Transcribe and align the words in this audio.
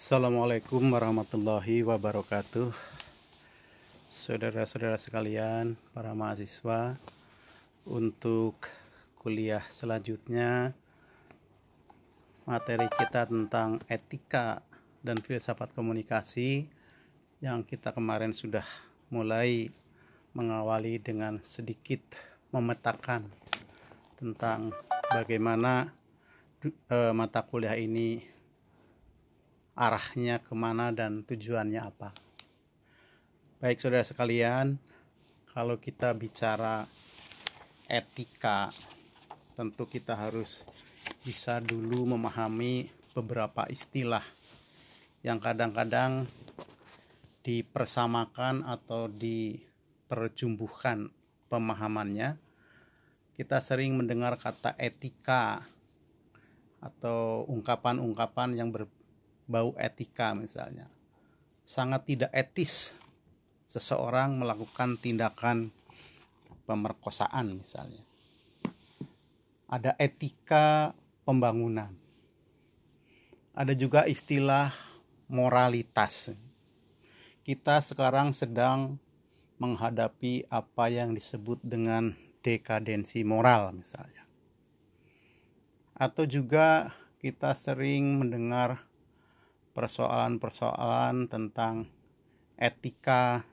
Assalamualaikum 0.00 0.96
warahmatullahi 0.96 1.84
wabarakatuh. 1.84 2.72
Saudara-saudara 4.08 4.96
sekalian, 4.96 5.76
para 5.92 6.16
mahasiswa 6.16 6.96
Untuk 7.84 8.64
kuliah 9.20 9.60
selanjutnya 9.68 10.72
Materi 12.48 12.88
kita 12.88 13.28
tentang 13.28 13.76
etika 13.92 14.64
dan 15.04 15.20
filsafat 15.20 15.68
komunikasi 15.76 16.64
Yang 17.44 17.76
kita 17.76 17.92
kemarin 17.92 18.32
sudah 18.32 18.64
mulai 19.12 19.68
mengawali 20.32 20.96
dengan 20.96 21.44
sedikit 21.44 22.00
memetakan 22.56 23.28
Tentang 24.16 24.72
bagaimana 25.12 25.92
eh, 26.88 27.12
mata 27.12 27.44
kuliah 27.44 27.76
ini 27.76 28.39
arahnya 29.74 30.38
ke 30.42 30.54
mana 30.54 30.94
dan 30.94 31.22
tujuannya 31.24 31.80
apa. 31.80 32.12
Baik 33.60 33.80
saudara 33.80 34.06
sekalian, 34.06 34.78
kalau 35.52 35.76
kita 35.76 36.14
bicara 36.16 36.86
etika, 37.90 38.72
tentu 39.58 39.84
kita 39.84 40.16
harus 40.16 40.64
bisa 41.26 41.60
dulu 41.60 42.16
memahami 42.16 42.88
beberapa 43.12 43.68
istilah 43.68 44.24
yang 45.20 45.36
kadang-kadang 45.36 46.24
dipersamakan 47.44 48.64
atau 48.64 49.10
diperjumbuhkan 49.10 51.12
pemahamannya. 51.50 52.38
Kita 53.36 53.60
sering 53.60 53.96
mendengar 53.96 54.36
kata 54.36 54.76
etika 54.76 55.64
atau 56.80 57.44
ungkapan-ungkapan 57.48 58.56
yang 58.56 58.72
ber, 58.72 58.88
bau 59.50 59.74
etika 59.74 60.30
misalnya. 60.38 60.86
Sangat 61.66 62.06
tidak 62.06 62.30
etis 62.30 62.94
seseorang 63.66 64.38
melakukan 64.38 64.94
tindakan 65.02 65.74
pemerkosaan 66.70 67.58
misalnya. 67.58 68.06
Ada 69.66 69.98
etika 69.98 70.94
pembangunan. 71.26 71.90
Ada 73.54 73.74
juga 73.74 74.06
istilah 74.06 74.70
moralitas. 75.26 76.34
Kita 77.42 77.82
sekarang 77.82 78.30
sedang 78.30 78.98
menghadapi 79.58 80.46
apa 80.50 80.90
yang 80.90 81.14
disebut 81.14 81.58
dengan 81.62 82.14
dekadensi 82.42 83.22
moral 83.22 83.74
misalnya. 83.74 84.26
Atau 85.94 86.24
juga 86.24 86.96
kita 87.20 87.52
sering 87.52 88.16
mendengar 88.16 88.89
persoalan-persoalan 89.72 91.30
tentang 91.30 91.86
etika 92.58 93.46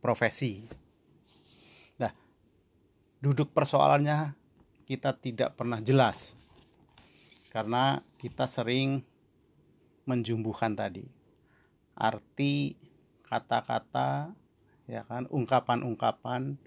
profesi. 0.00 0.64
Nah, 2.00 2.12
duduk 3.20 3.50
persoalannya 3.52 4.32
kita 4.86 5.18
tidak 5.18 5.58
pernah 5.58 5.82
jelas 5.82 6.38
karena 7.50 8.04
kita 8.20 8.46
sering 8.46 9.02
menjumbuhkan 10.06 10.78
tadi 10.78 11.02
arti 11.96 12.78
kata-kata 13.26 14.30
ya 14.86 15.02
kan 15.08 15.26
ungkapan-ungkapan 15.26 16.60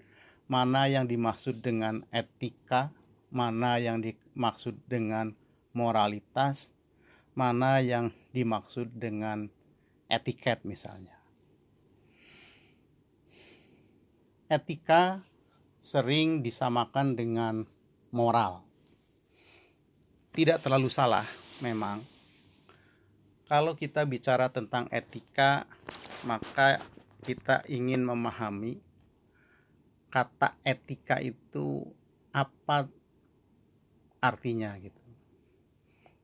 mana 0.50 0.82
yang 0.90 1.08
dimaksud 1.08 1.64
dengan 1.64 2.04
etika 2.12 2.92
mana 3.30 3.78
yang 3.80 4.02
dimaksud 4.02 4.76
dengan 4.90 5.32
moralitas 5.72 6.74
mana 7.34 7.78
yang 7.80 8.10
dimaksud 8.34 8.90
dengan 8.94 9.48
etiket 10.10 10.66
misalnya. 10.66 11.14
Etika 14.50 15.22
sering 15.80 16.42
disamakan 16.42 17.14
dengan 17.14 17.54
moral. 18.10 18.66
Tidak 20.34 20.58
terlalu 20.58 20.90
salah 20.90 21.26
memang. 21.62 22.02
Kalau 23.50 23.74
kita 23.74 24.06
bicara 24.06 24.46
tentang 24.50 24.86
etika, 24.94 25.66
maka 26.22 26.78
kita 27.26 27.66
ingin 27.66 28.06
memahami 28.06 28.78
kata 30.10 30.54
etika 30.62 31.18
itu 31.22 31.86
apa 32.30 32.86
artinya 34.22 34.74
gitu. 34.78 35.02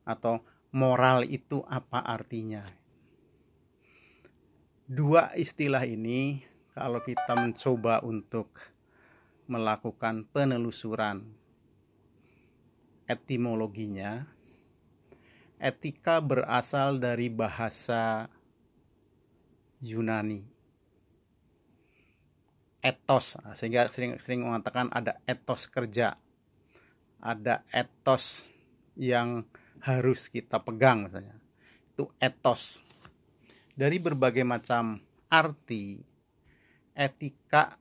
Atau 0.07 0.43
moral 0.77 1.25
itu 1.25 1.65
apa 1.65 2.05
artinya. 2.05 2.61
Dua 4.85 5.33
istilah 5.33 5.89
ini 5.89 6.45
kalau 6.77 7.01
kita 7.01 7.33
mencoba 7.33 8.05
untuk 8.05 8.61
melakukan 9.49 10.29
penelusuran 10.29 11.25
etimologinya, 13.09 14.29
etika 15.57 16.21
berasal 16.21 17.01
dari 17.01 17.33
bahasa 17.33 18.29
Yunani. 19.81 20.45
Etos, 22.85 23.35
sehingga 23.59 23.91
sering 23.91 24.21
sering 24.23 24.47
mengatakan 24.47 24.93
ada 24.95 25.19
etos 25.27 25.67
kerja, 25.67 26.21
ada 27.19 27.67
etos 27.75 28.47
yang 28.95 29.43
harus 29.87 30.27
kita 30.27 30.59
pegang 30.61 31.07
misalnya. 31.07 31.39
Itu 31.95 32.11
etos. 32.19 32.83
Dari 33.77 34.03
berbagai 34.03 34.43
macam 34.43 34.99
arti 35.31 36.03
etika 36.97 37.79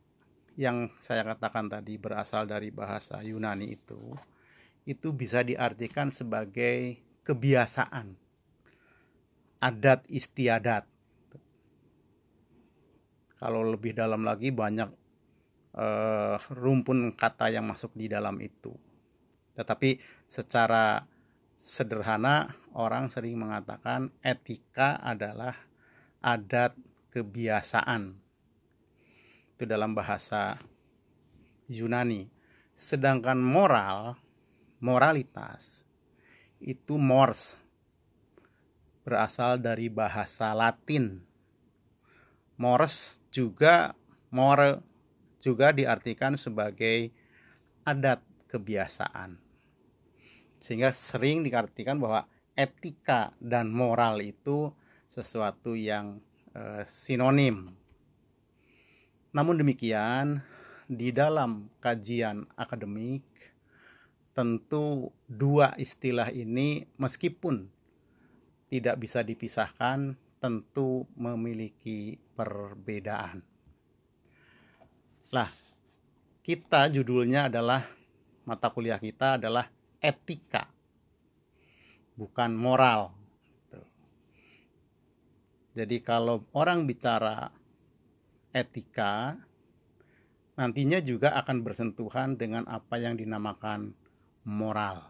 yang 0.55 0.93
saya 1.01 1.25
katakan 1.25 1.67
tadi 1.67 1.99
berasal 1.99 2.47
dari 2.47 2.71
bahasa 2.71 3.19
Yunani 3.19 3.75
itu 3.75 4.15
itu 4.85 5.09
bisa 5.11 5.41
diartikan 5.41 6.13
sebagai 6.13 7.01
kebiasaan. 7.25 8.13
Adat 9.57 10.05
istiadat. 10.05 10.85
Kalau 13.35 13.65
lebih 13.65 13.97
dalam 13.97 14.21
lagi 14.21 14.53
banyak 14.53 14.89
uh, 15.73 16.37
rumpun 16.53 17.17
kata 17.17 17.49
yang 17.49 17.65
masuk 17.65 17.97
di 17.97 18.05
dalam 18.05 18.37
itu. 18.45 18.77
Tetapi 19.57 19.97
secara 20.29 21.01
sederhana 21.65 22.53
orang 22.77 23.09
sering 23.09 23.41
mengatakan 23.41 24.13
etika 24.21 25.01
adalah 25.01 25.57
adat 26.21 26.77
kebiasaan. 27.09 28.21
Itu 29.57 29.65
dalam 29.65 29.97
bahasa 29.97 30.61
Yunani. 31.65 32.29
Sedangkan 32.77 33.41
moral, 33.41 34.13
moralitas 34.77 35.81
itu 36.61 37.01
mors 37.01 37.57
berasal 39.01 39.57
dari 39.57 39.89
bahasa 39.89 40.53
Latin. 40.53 41.25
Mors 42.61 43.17
juga 43.33 43.97
more 44.29 44.85
juga 45.41 45.73
diartikan 45.73 46.37
sebagai 46.37 47.09
adat 47.87 48.21
kebiasaan. 48.53 49.44
Sehingga 50.65 50.89
sering 50.97 51.45
diartikan 51.45 52.01
bahwa 52.01 52.25
etika 52.57 53.29
dan 53.37 53.69
moral 53.69 54.17
itu 54.25 54.73
sesuatu 55.05 55.77
yang 55.77 56.17
e, 56.57 56.81
sinonim. 56.89 57.69
Namun 59.29 59.61
demikian, 59.61 60.41
di 60.89 61.13
dalam 61.13 61.69
kajian 61.77 62.49
akademik 62.57 63.21
tentu 64.33 65.13
dua 65.29 65.77
istilah 65.77 66.33
ini 66.33 66.89
meskipun 66.97 67.69
tidak 68.65 68.97
bisa 68.97 69.21
dipisahkan 69.21 70.17
tentu 70.41 71.05
memiliki 71.13 72.17
perbedaan. 72.33 73.45
Lah, 75.29 75.49
kita 76.41 76.89
judulnya 76.89 77.53
adalah 77.53 77.85
mata 78.49 78.73
kuliah 78.73 78.97
kita 78.97 79.37
adalah 79.37 79.74
etika, 80.05 80.69
bukan 82.13 82.53
moral. 82.53 83.09
Jadi 85.73 85.99
kalau 86.05 86.45
orang 86.53 86.85
bicara 86.85 87.49
etika, 88.53 89.35
nantinya 90.55 91.03
juga 91.03 91.35
akan 91.35 91.65
bersentuhan 91.65 92.37
dengan 92.37 92.63
apa 92.69 92.95
yang 92.95 93.17
dinamakan 93.17 93.91
moral. 94.47 95.03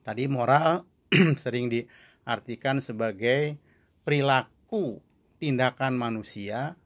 Tadi 0.00 0.24
moral 0.30 0.88
sering 1.42 1.68
diartikan 1.68 2.80
sebagai 2.80 3.60
perilaku 4.06 5.02
tindakan 5.36 5.98
manusia 5.98 6.78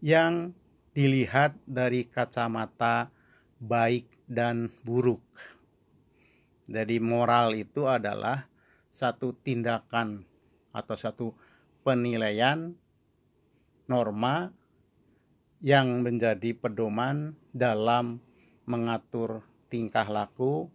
yang 0.00 0.56
dilihat 0.96 1.58
dari 1.68 2.08
kacamata 2.08 3.12
baik 3.62 4.08
dan 4.32 4.72
buruk. 4.80 5.20
Jadi 6.64 6.96
moral 6.96 7.52
itu 7.52 7.84
adalah 7.84 8.48
satu 8.88 9.36
tindakan 9.36 10.24
atau 10.72 10.96
satu 10.96 11.26
penilaian 11.84 12.72
norma 13.84 14.48
yang 15.60 16.00
menjadi 16.00 16.56
pedoman 16.56 17.36
dalam 17.52 18.24
mengatur 18.64 19.44
tingkah 19.68 20.08
laku 20.08 20.72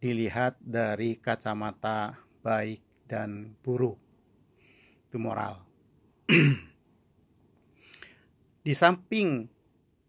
dilihat 0.00 0.56
dari 0.64 1.20
kacamata 1.20 2.16
baik 2.40 2.80
dan 3.04 3.52
buruk. 3.60 4.00
Itu 5.08 5.20
moral. 5.20 5.60
Di 8.64 8.72
samping 8.72 9.44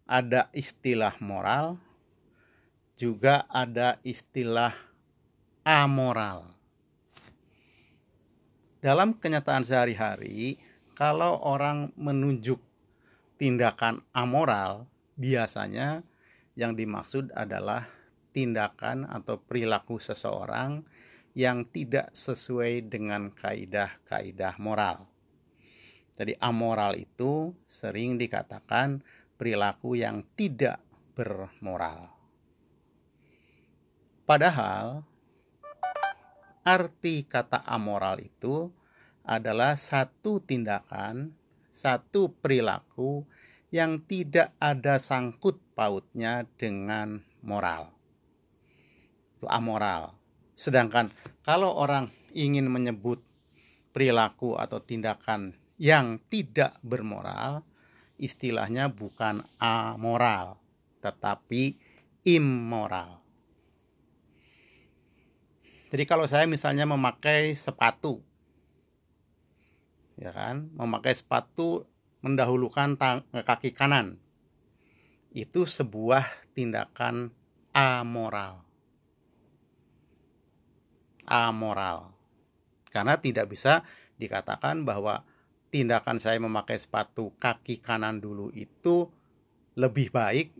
ada 0.08 0.48
istilah 0.56 1.20
moral, 1.20 1.76
juga 2.96 3.44
ada 3.52 4.00
istilah 4.00 4.72
amoral. 5.60 6.48
Dalam 8.80 9.12
kenyataan 9.20 9.68
sehari-hari, 9.68 10.56
kalau 10.96 11.36
orang 11.44 11.92
menunjuk 12.00 12.56
tindakan 13.36 14.00
amoral, 14.16 14.88
biasanya 15.20 16.00
yang 16.56 16.72
dimaksud 16.72 17.36
adalah 17.36 17.84
tindakan 18.32 19.04
atau 19.04 19.36
perilaku 19.36 20.00
seseorang 20.00 20.80
yang 21.36 21.68
tidak 21.68 22.16
sesuai 22.16 22.88
dengan 22.88 23.28
kaidah-kaidah 23.28 24.56
moral. 24.56 25.04
Jadi 26.16 26.32
amoral 26.40 26.96
itu 26.96 27.52
sering 27.68 28.16
dikatakan 28.16 29.04
perilaku 29.36 30.00
yang 30.00 30.24
tidak 30.32 30.80
bermoral. 31.12 32.15
Padahal 34.26 35.06
arti 36.66 37.22
kata 37.22 37.62
amoral 37.62 38.18
itu 38.18 38.74
adalah 39.22 39.78
satu 39.78 40.42
tindakan 40.42 41.30
satu 41.76 42.32
perilaku 42.32 43.28
yang 43.68 44.00
tidak 44.08 44.56
ada 44.56 44.96
sangkut 44.96 45.60
pautnya 45.76 46.48
dengan 46.56 47.20
moral. 47.44 47.92
Itu 49.36 49.44
amoral. 49.46 50.16
Sedangkan 50.56 51.12
kalau 51.44 51.76
orang 51.76 52.08
ingin 52.32 52.72
menyebut 52.72 53.20
perilaku 53.92 54.56
atau 54.56 54.80
tindakan 54.80 55.52
yang 55.76 56.16
tidak 56.32 56.80
bermoral, 56.80 57.60
istilahnya 58.16 58.88
bukan 58.88 59.44
amoral, 59.60 60.56
tetapi 61.04 61.76
immoral. 62.24 63.25
Jadi 65.86 66.04
kalau 66.04 66.26
saya 66.26 66.50
misalnya 66.50 66.84
memakai 66.88 67.54
sepatu 67.54 68.22
ya 70.16 70.32
kan? 70.32 70.72
Memakai 70.74 71.12
sepatu 71.14 71.84
mendahulukan 72.24 72.96
tang 72.96 73.22
kaki 73.30 73.76
kanan. 73.76 74.18
Itu 75.36 75.68
sebuah 75.68 76.24
tindakan 76.56 77.30
amoral. 77.76 78.64
Amoral. 81.28 82.16
Karena 82.88 83.20
tidak 83.20 83.52
bisa 83.52 83.84
dikatakan 84.16 84.88
bahwa 84.88 85.20
tindakan 85.68 86.16
saya 86.16 86.40
memakai 86.40 86.80
sepatu 86.80 87.36
kaki 87.36 87.84
kanan 87.84 88.16
dulu 88.24 88.48
itu 88.56 89.12
lebih 89.76 90.08
baik 90.08 90.56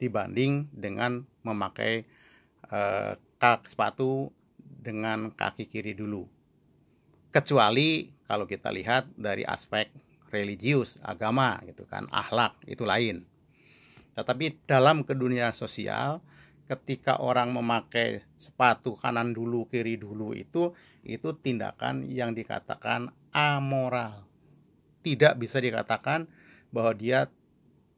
dibanding 0.00 0.72
dengan 0.72 1.28
memakai 1.44 2.08
eh, 2.72 3.12
kak 3.44 3.68
sepatu 3.68 4.32
dengan 4.56 5.28
kaki 5.28 5.68
kiri 5.68 5.92
dulu 5.92 6.24
kecuali 7.34 8.14
kalau 8.30 8.46
kita 8.46 8.70
lihat 8.70 9.10
dari 9.18 9.42
aspek 9.42 9.90
religius, 10.30 11.02
agama 11.02 11.58
gitu 11.66 11.82
kan, 11.86 12.06
akhlak 12.14 12.54
itu 12.70 12.86
lain. 12.86 13.26
Tetapi 14.14 14.66
dalam 14.70 15.02
kedunia 15.02 15.50
sosial 15.50 16.22
ketika 16.70 17.18
orang 17.18 17.50
memakai 17.50 18.22
sepatu 18.38 18.94
kanan 18.94 19.34
dulu 19.34 19.66
kiri 19.66 19.98
dulu 19.98 20.32
itu 20.32 20.70
itu 21.02 21.34
tindakan 21.42 22.06
yang 22.06 22.30
dikatakan 22.30 23.10
amoral. 23.34 24.22
Tidak 25.02 25.34
bisa 25.34 25.58
dikatakan 25.58 26.30
bahwa 26.70 26.94
dia 26.94 27.26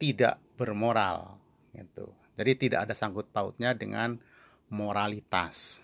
tidak 0.01 0.41
bermoral 0.57 1.37
gitu. 1.77 2.09
Jadi 2.41 2.53
tidak 2.69 2.89
ada 2.89 2.95
sangkut 2.97 3.29
pautnya 3.31 3.77
dengan 3.77 4.17
moralitas. 4.71 5.83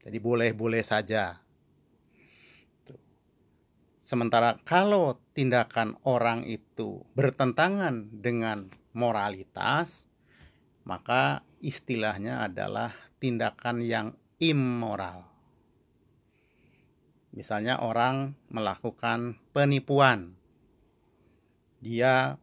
Jadi 0.00 0.16
boleh-boleh 0.16 0.80
saja 0.80 1.36
Sementara 4.10 4.58
kalau 4.66 5.22
tindakan 5.38 5.94
orang 6.02 6.42
itu 6.42 7.06
bertentangan 7.14 8.10
dengan 8.10 8.66
moralitas, 8.90 10.10
maka 10.82 11.46
istilahnya 11.62 12.42
adalah 12.42 12.90
tindakan 13.22 13.86
yang 13.86 14.18
immoral. 14.42 15.30
Misalnya 17.30 17.78
orang 17.78 18.34
melakukan 18.50 19.38
penipuan. 19.54 20.34
Dia 21.78 22.34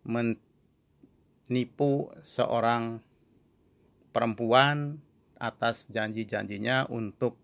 menipu 0.00 0.40
seorang 2.24 3.04
perempuan 4.16 5.04
atas 5.40 5.88
janji-janjinya 5.92 6.88
untuk 6.92 7.40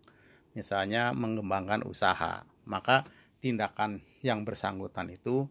misalnya 0.53 1.13
mengembangkan 1.17 1.85
usaha. 1.85 2.45
Maka 2.69 3.05
tindakan 3.43 4.01
yang 4.23 4.47
bersangkutan 4.47 5.11
itu 5.11 5.51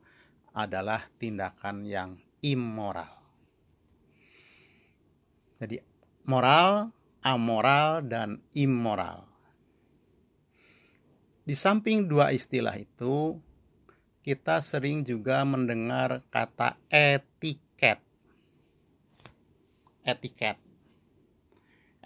adalah 0.55 1.07
tindakan 1.19 1.83
yang 1.87 2.19
immoral. 2.43 3.21
Jadi 5.61 5.77
moral, 6.25 6.89
amoral, 7.21 8.01
dan 8.01 8.41
immoral. 8.57 9.29
Di 11.45 11.53
samping 11.53 12.09
dua 12.09 12.33
istilah 12.33 12.73
itu, 12.77 13.37
kita 14.21 14.61
sering 14.61 15.01
juga 15.01 15.41
mendengar 15.45 16.21
kata 16.29 16.77
etiket. 16.89 18.01
Etiket. 20.01 20.70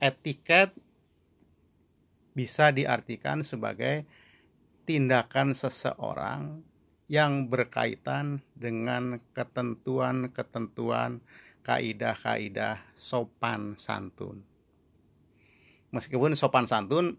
Etiket 0.05 0.69
bisa 2.37 2.69
diartikan 2.69 3.41
sebagai 3.41 4.05
tindakan 4.85 5.57
seseorang 5.57 6.61
yang 7.09 7.49
berkaitan 7.49 8.45
dengan 8.53 9.17
ketentuan-ketentuan 9.33 11.25
kaidah-kaidah 11.65 12.77
sopan 12.93 13.73
santun. 13.73 14.45
Meskipun 15.89 16.37
sopan 16.37 16.69
santun 16.69 17.17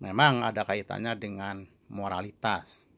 memang 0.00 0.40
ada 0.40 0.64
kaitannya 0.64 1.12
dengan 1.20 1.68
moralitas. 1.92 2.88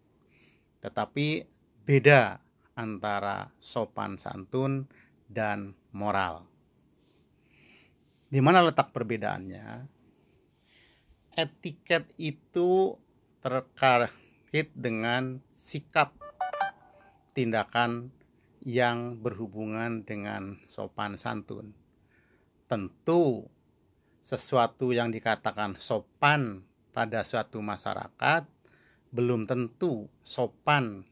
Tetapi 0.79 1.43
beda 1.83 2.39
antara 2.79 3.51
sopan 3.59 4.23
santun 4.23 4.87
dan 5.27 5.75
moral. 5.91 6.56
Di 8.27 8.43
mana 8.43 8.59
letak 8.59 8.91
perbedaannya? 8.91 9.87
Etiket 11.39 12.11
itu 12.19 12.99
terkait 13.39 14.69
dengan 14.75 15.39
sikap 15.55 16.11
tindakan 17.31 18.11
yang 18.67 19.23
berhubungan 19.23 20.03
dengan 20.03 20.59
sopan 20.67 21.15
santun. 21.15 21.71
Tentu 22.67 23.47
sesuatu 24.27 24.91
yang 24.91 25.15
dikatakan 25.15 25.79
sopan 25.79 26.67
pada 26.91 27.23
suatu 27.23 27.63
masyarakat 27.63 28.43
belum 29.15 29.47
tentu 29.47 30.11
sopan 30.27 31.07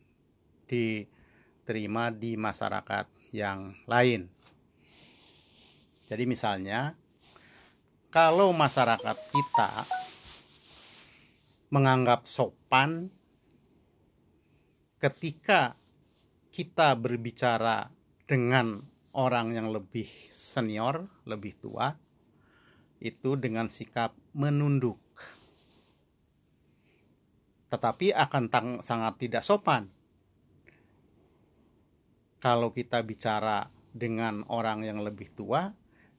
diterima 0.66 2.10
di 2.10 2.34
masyarakat 2.34 3.06
yang 3.30 3.78
lain. 3.86 4.26
Jadi 6.10 6.24
misalnya 6.26 7.03
kalau 8.14 8.54
masyarakat 8.54 9.18
kita 9.34 9.70
menganggap 11.74 12.30
sopan 12.30 13.10
ketika 15.02 15.74
kita 16.54 16.94
berbicara 16.94 17.90
dengan 18.30 18.86
orang 19.18 19.58
yang 19.58 19.74
lebih 19.74 20.06
senior, 20.30 21.10
lebih 21.26 21.58
tua, 21.58 21.98
itu 23.02 23.34
dengan 23.34 23.66
sikap 23.66 24.14
menunduk. 24.30 25.02
Tetapi 27.66 28.14
akan 28.14 28.44
sangat 28.86 29.18
tidak 29.18 29.42
sopan 29.42 29.90
kalau 32.38 32.70
kita 32.70 33.02
bicara 33.02 33.66
dengan 33.90 34.46
orang 34.46 34.86
yang 34.86 35.02
lebih 35.02 35.34
tua 35.34 35.74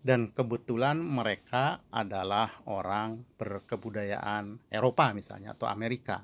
dan 0.06 0.30
kebetulan 0.30 1.02
mereka 1.02 1.82
adalah 1.90 2.62
orang 2.70 3.26
berkebudayaan 3.42 4.70
Eropa 4.70 5.10
misalnya 5.18 5.58
atau 5.58 5.66
Amerika. 5.66 6.22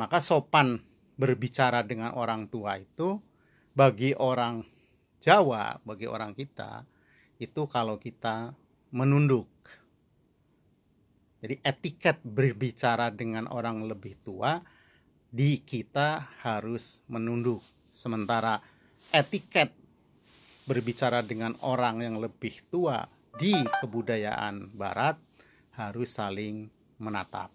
Maka 0.00 0.24
sopan 0.24 0.80
berbicara 1.20 1.84
dengan 1.84 2.16
orang 2.16 2.48
tua 2.48 2.80
itu 2.80 3.20
bagi 3.76 4.16
orang 4.16 4.64
Jawa, 5.20 5.76
bagi 5.84 6.08
orang 6.08 6.32
kita 6.32 6.88
itu 7.36 7.68
kalau 7.68 8.00
kita 8.00 8.56
menunduk. 8.96 9.52
Jadi 11.44 11.60
etiket 11.60 12.24
berbicara 12.24 13.12
dengan 13.12 13.52
orang 13.52 13.84
lebih 13.84 14.16
tua 14.24 14.64
di 15.28 15.60
kita 15.60 16.40
harus 16.40 17.04
menunduk. 17.04 17.60
Sementara 17.92 18.64
etiket 19.12 19.76
berbicara 20.70 21.26
dengan 21.26 21.58
orang 21.66 21.98
yang 21.98 22.22
lebih 22.22 22.62
tua 22.70 23.02
di 23.34 23.50
kebudayaan 23.82 24.70
barat 24.70 25.18
harus 25.74 26.14
saling 26.14 26.70
menatap. 27.02 27.50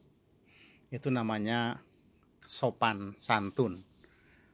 Itu 0.91 1.07
namanya 1.07 1.79
sopan 2.43 3.15
santun 3.15 3.88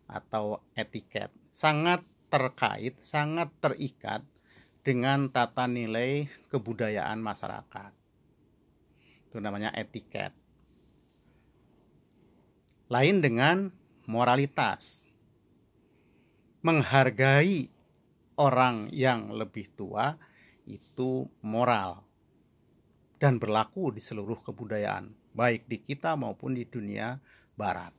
atau 0.06 0.62
etiket. 0.78 1.34
Sangat 1.50 2.06
terkait, 2.30 3.02
sangat 3.02 3.50
terikat 3.58 4.22
dengan 4.86 5.34
tata 5.34 5.66
nilai 5.66 6.30
kebudayaan 6.54 7.18
masyarakat. 7.18 7.92
Itu 9.26 9.42
namanya 9.42 9.74
etiket. 9.74 10.38
Lain 12.94 13.26
dengan 13.26 13.74
moralitas. 14.06 15.10
Menghargai 16.62 17.71
orang 18.42 18.90
yang 18.90 19.30
lebih 19.30 19.70
tua 19.78 20.18
itu 20.66 21.30
moral 21.46 22.02
dan 23.22 23.38
berlaku 23.38 23.94
di 23.94 24.02
seluruh 24.02 24.42
kebudayaan, 24.42 25.14
baik 25.38 25.70
di 25.70 25.78
kita 25.86 26.18
maupun 26.18 26.58
di 26.58 26.66
dunia 26.66 27.22
barat. 27.54 27.94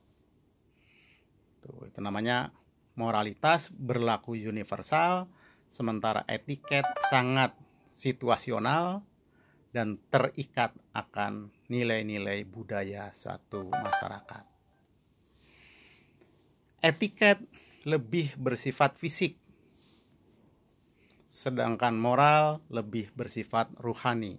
Tuh, 1.63 1.87
itu 1.87 2.03
namanya 2.03 2.51
moralitas 2.99 3.71
berlaku 3.71 4.35
universal, 4.35 5.31
sementara 5.71 6.27
etiket 6.27 6.83
sangat 7.07 7.55
situasional 7.95 9.07
dan 9.71 10.03
terikat 10.11 10.75
akan 10.91 11.55
nilai-nilai 11.71 12.43
budaya 12.43 13.15
suatu 13.15 13.71
masyarakat. 13.71 14.45
Etiket 16.83 17.39
lebih 17.87 18.35
bersifat 18.39 18.99
fisik, 18.99 19.39
sedangkan 21.33 21.97
moral 21.97 22.61
lebih 22.69 23.09
bersifat 23.17 23.73
ruhani. 23.81 24.37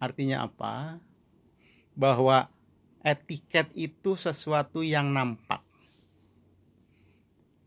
Artinya 0.00 0.48
apa? 0.48 0.96
Bahwa 1.92 2.48
etiket 3.04 3.68
itu 3.76 4.16
sesuatu 4.16 4.80
yang 4.80 5.12
nampak. 5.12 5.60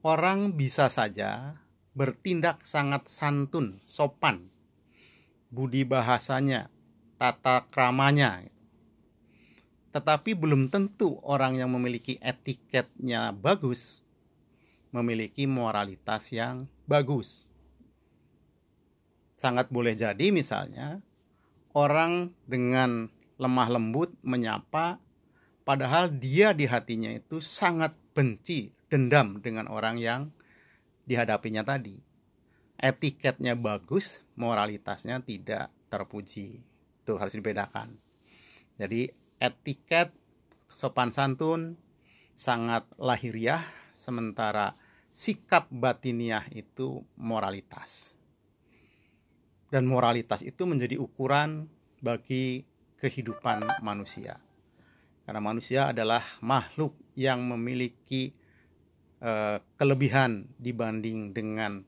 Orang 0.01 0.57
bisa 0.57 0.89
saja 0.89 1.61
bertindak 1.93 2.65
sangat 2.65 3.05
santun, 3.05 3.77
sopan, 3.85 4.49
budi 5.53 5.85
bahasanya, 5.85 6.73
tata 7.21 7.69
kramanya. 7.69 8.49
Tetapi 9.93 10.33
belum 10.33 10.73
tentu 10.73 11.21
orang 11.21 11.61
yang 11.61 11.69
memiliki 11.69 12.17
etiketnya 12.17 13.29
bagus 13.29 14.01
memiliki 14.93 15.49
moralitas 15.49 16.29
yang 16.29 16.69
bagus. 16.93 17.49
Sangat 19.33 19.73
boleh 19.73 19.97
jadi 19.97 20.29
misalnya 20.29 21.01
orang 21.73 22.37
dengan 22.45 23.09
lemah 23.41 23.69
lembut 23.73 24.13
menyapa 24.21 25.01
padahal 25.65 26.13
dia 26.13 26.53
di 26.53 26.69
hatinya 26.69 27.09
itu 27.09 27.41
sangat 27.41 27.97
benci, 28.13 28.69
dendam 28.93 29.41
dengan 29.41 29.65
orang 29.65 29.97
yang 29.97 30.29
dihadapinya 31.09 31.65
tadi. 31.65 31.97
Etiketnya 32.77 33.57
bagus, 33.57 34.21
moralitasnya 34.37 35.17
tidak 35.25 35.73
terpuji. 35.89 36.61
Itu 37.03 37.17
harus 37.17 37.33
dibedakan. 37.33 37.97
Jadi 38.77 39.09
etiket 39.41 40.13
sopan 40.69 41.09
santun 41.09 41.75
sangat 42.33 42.85
lahiriah 42.97 43.61
sementara 43.93 44.75
sikap 45.13 45.69
batiniah 45.69 46.43
itu 46.51 47.05
moralitas. 47.15 48.17
Dan 49.69 49.89
moralitas 49.89 50.41
itu 50.45 50.65
menjadi 50.65 50.97
ukuran 51.01 51.65
bagi 52.03 52.65
kehidupan 52.97 53.81
manusia. 53.81 54.37
Karena 55.23 55.41
manusia 55.41 55.89
adalah 55.89 56.21
makhluk 56.43 56.93
yang 57.15 57.41
memiliki 57.41 58.35
Eh, 59.23 59.57
kelebihan 59.79 60.51
dibanding 60.59 61.31
dengan 61.31 61.87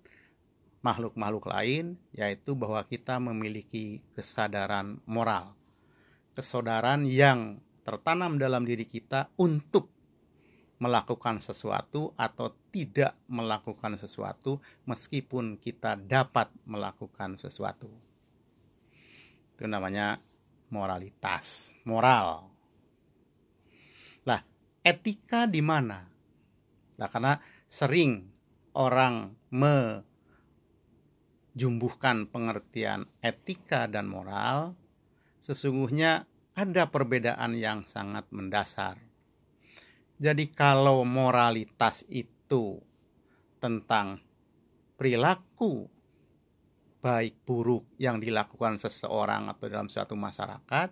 makhluk-makhluk 0.79 1.51
lain 1.51 1.99
yaitu 2.15 2.55
bahwa 2.55 2.79
kita 2.87 3.19
memiliki 3.19 3.99
kesadaran 4.15 5.03
moral. 5.03 5.51
Kesadaran 6.31 7.03
yang 7.03 7.59
tertanam 7.83 8.39
dalam 8.39 8.63
diri 8.63 8.87
kita 8.87 9.35
untuk 9.35 9.91
melakukan 10.79 11.43
sesuatu 11.43 12.15
atau 12.15 12.55
tidak 12.75 13.15
melakukan 13.31 13.95
sesuatu 13.95 14.59
meskipun 14.83 15.55
kita 15.55 15.95
dapat 15.95 16.51
melakukan 16.67 17.39
sesuatu. 17.39 17.87
Itu 19.55 19.63
namanya 19.63 20.19
moralitas, 20.67 21.71
moral. 21.87 22.51
Lah, 24.27 24.43
etika 24.83 25.47
di 25.47 25.63
mana? 25.63 26.03
Nah, 26.99 27.07
karena 27.07 27.39
sering 27.63 28.27
orang 28.75 29.31
menjumbuhkan 31.55 32.27
pengertian 32.27 33.07
etika 33.23 33.87
dan 33.87 34.11
moral, 34.11 34.75
sesungguhnya 35.39 36.27
ada 36.59 36.91
perbedaan 36.91 37.55
yang 37.55 37.87
sangat 37.87 38.27
mendasar. 38.35 38.99
Jadi 40.19 40.51
kalau 40.51 41.07
moralitas 41.07 42.03
itu 42.11 42.34
tentang 43.59 44.21
perilaku 44.95 45.89
baik 47.01 47.45
buruk 47.45 47.85
yang 48.01 48.17
dilakukan 48.17 48.81
seseorang 48.81 49.49
atau 49.53 49.69
dalam 49.69 49.85
suatu 49.85 50.17
masyarakat. 50.17 50.89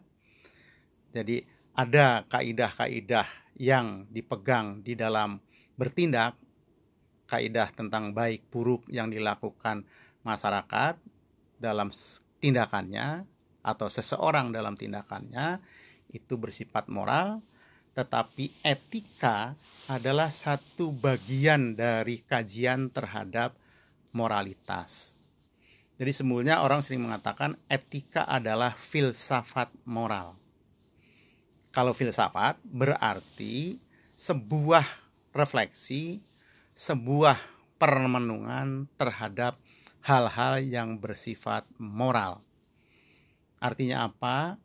Jadi 1.13 1.41
ada 1.73 2.21
kaidah-kaidah 2.29 3.57
yang 3.57 4.05
dipegang 4.09 4.85
di 4.85 4.93
dalam 4.93 5.41
bertindak 5.73 6.37
kaidah 7.25 7.69
tentang 7.73 8.13
baik 8.13 8.45
buruk 8.53 8.85
yang 8.93 9.09
dilakukan 9.09 9.81
masyarakat 10.21 11.01
dalam 11.57 11.89
tindakannya 12.37 13.25
atau 13.65 13.87
seseorang 13.89 14.53
dalam 14.53 14.77
tindakannya 14.77 15.57
itu 16.13 16.37
bersifat 16.37 16.91
moral 16.91 17.41
tetapi 17.93 18.49
etika 18.65 19.53
adalah 19.85 20.33
satu 20.33 20.89
bagian 20.89 21.77
dari 21.77 22.25
kajian 22.25 22.89
terhadap 22.89 23.53
moralitas. 24.13 25.13
Jadi 25.93 26.09
semulanya 26.09 26.65
orang 26.65 26.81
sering 26.81 27.05
mengatakan 27.05 27.53
etika 27.69 28.25
adalah 28.25 28.73
filsafat 28.73 29.69
moral. 29.85 30.33
Kalau 31.69 31.93
filsafat 31.93 32.57
berarti 32.65 33.77
sebuah 34.17 34.85
refleksi, 35.33 36.21
sebuah 36.73 37.37
permenungan 37.77 38.89
terhadap 38.97 39.57
hal-hal 40.01 40.61
yang 40.65 40.97
bersifat 40.97 41.65
moral. 41.77 42.41
Artinya 43.61 44.09
apa? 44.09 44.57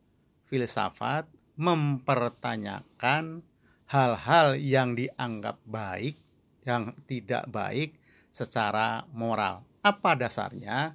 Filsafat 0.49 1.29
mempertanyakan 1.59 3.43
hal-hal 3.91 4.55
yang 4.55 4.95
dianggap 4.95 5.59
baik, 5.67 6.15
yang 6.63 6.95
tidak 7.11 7.51
baik 7.51 7.99
secara 8.31 9.03
moral. 9.11 9.67
Apa 9.83 10.15
dasarnya? 10.15 10.95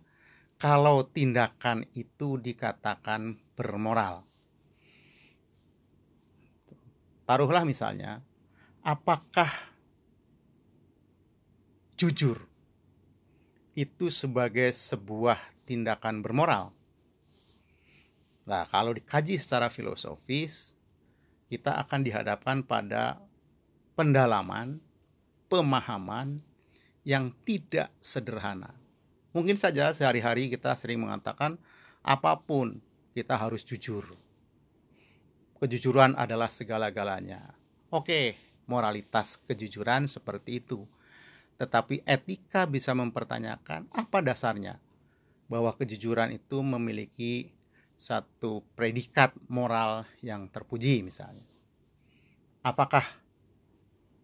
Kalau 0.55 1.03
tindakan 1.03 1.83
itu 1.91 2.39
dikatakan 2.39 3.35
bermoral. 3.59 4.23
Taruhlah 7.27 7.67
misalnya 7.67 8.23
apakah 8.79 9.47
jujur 11.99 12.39
itu 13.75 14.07
sebagai 14.07 14.71
sebuah 14.71 15.39
tindakan 15.67 16.23
bermoral? 16.23 16.71
Nah, 18.43 18.67
kalau 18.67 18.91
dikaji 18.91 19.39
secara 19.39 19.71
filosofis, 19.71 20.75
kita 21.47 21.79
akan 21.79 22.03
dihadapkan 22.03 22.65
pada 22.65 23.21
pendalaman, 23.95 24.83
pemahaman 25.47 26.43
yang 27.07 27.31
tidak 27.47 27.91
sederhana. 28.03 28.75
Mungkin 29.31 29.55
saja 29.55 29.91
sehari-hari 29.95 30.51
kita 30.51 30.75
sering 30.75 31.01
mengatakan 31.01 31.57
apa 32.03 32.35
pun 32.37 32.83
kita 33.15 33.37
harus 33.37 33.63
jujur. 33.63 34.17
Kejujuran 35.61 36.19
adalah 36.19 36.51
segala-galanya 36.51 37.63
Oke, 37.93 38.33
moralitas 38.65 39.37
kejujuran 39.45 40.09
seperti 40.09 40.57
itu. 40.57 40.81
Tetapi 41.61 42.01
etika 42.09 42.65
bisa 42.65 42.89
mempertanyakan 42.97 43.85
apa 43.93 44.17
dasarnya 44.17 44.81
bahwa 45.45 45.69
kejujuran 45.77 46.33
itu 46.33 46.57
memiliki 46.65 47.52
satu 48.03 48.67
predikat 48.75 49.31
moral 49.47 50.03
yang 50.19 50.51
terpuji 50.51 50.99
misalnya. 50.99 51.47
Apakah 52.59 53.07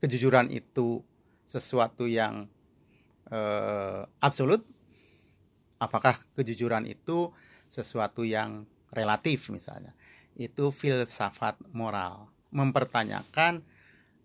kejujuran 0.03 0.51
itu 0.51 1.00
sesuatu 1.48 2.03
yang 2.03 2.51
eh, 3.31 4.03
absolut? 4.19 4.67
Apakah 5.79 6.19
kejujuran 6.36 6.83
itu 6.91 7.31
sesuatu 7.71 8.27
yang 8.27 8.67
relatif 8.91 9.48
misalnya? 9.48 9.95
Itu 10.36 10.75
filsafat 10.75 11.55
moral, 11.71 12.27
mempertanyakan 12.51 13.63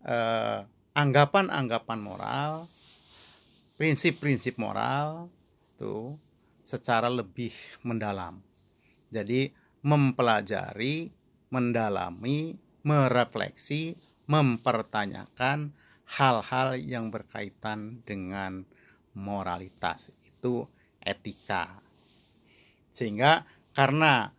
eh, 0.02 0.66
anggapan-anggapan 0.98 2.00
moral, 2.02 2.66
prinsip-prinsip 3.78 4.58
moral 4.58 5.30
tuh 5.78 6.18
secara 6.66 7.06
lebih 7.06 7.54
mendalam. 7.86 8.53
Jadi 9.14 9.54
mempelajari, 9.86 11.14
mendalami, 11.54 12.58
merefleksi, 12.82 13.94
mempertanyakan 14.26 15.70
hal-hal 16.18 16.74
yang 16.74 17.14
berkaitan 17.14 18.02
dengan 18.02 18.66
moralitas. 19.14 20.10
Itu 20.26 20.66
etika. 20.98 21.78
Sehingga 22.90 23.46
karena 23.70 24.34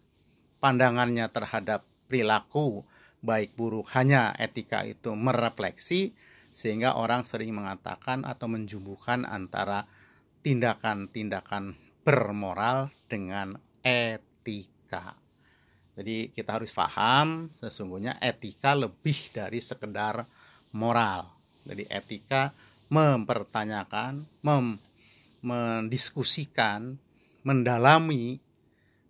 pandangannya 0.59 1.31
terhadap 1.31 1.87
perilaku 2.11 2.83
baik 3.25 3.57
buruk 3.57 3.89
hanya 3.97 4.35
etika 4.37 4.85
itu 4.85 5.17
merefleksi 5.17 6.13
sehingga 6.55 6.95
orang 6.95 7.25
sering 7.25 7.51
mengatakan 7.51 8.23
atau 8.23 8.47
menjumbuhkan 8.47 9.27
antara 9.27 9.89
tindakan-tindakan 10.45 11.73
bermoral 12.05 12.93
dengan 13.09 13.57
etika. 13.81 14.34
Jadi 15.95 16.29
kita 16.35 16.59
harus 16.59 16.75
paham 16.75 17.47
sesungguhnya 17.55 18.19
etika 18.19 18.75
lebih 18.75 19.15
dari 19.31 19.63
sekedar 19.63 20.27
moral. 20.75 21.31
Jadi 21.63 21.87
etika 21.87 22.51
mempertanyakan, 22.91 24.27
mem, 24.43 24.77
mendiskusikan, 25.39 26.99
mendalami 27.47 28.43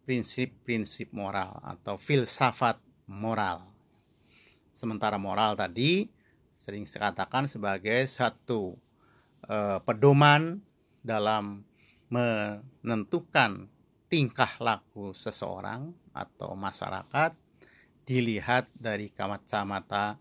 prinsip-prinsip 0.06 1.10
moral 1.10 1.58
atau 1.66 1.98
filsafat 1.98 2.78
moral. 3.10 3.66
Sementara 4.70 5.18
moral 5.18 5.58
tadi 5.58 6.06
sering 6.54 6.86
dikatakan 6.86 7.50
sebagai 7.50 8.06
satu 8.06 8.78
eh, 9.50 9.82
pedoman 9.82 10.62
dalam 11.02 11.66
menentukan 12.14 13.66
tingkah 14.16 14.56
laku 14.64 15.12
seseorang 15.12 15.92
atau 16.16 16.56
masyarakat 16.56 17.36
dilihat 18.08 18.72
dari 18.72 19.12
kacamata 19.12 20.16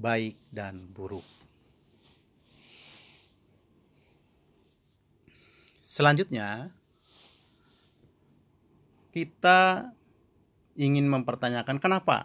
baik 0.00 0.40
dan 0.48 0.88
buruk. 0.88 1.20
Selanjutnya, 5.84 6.72
kita 9.12 9.92
ingin 10.80 11.04
mempertanyakan 11.04 11.76
kenapa. 11.76 12.24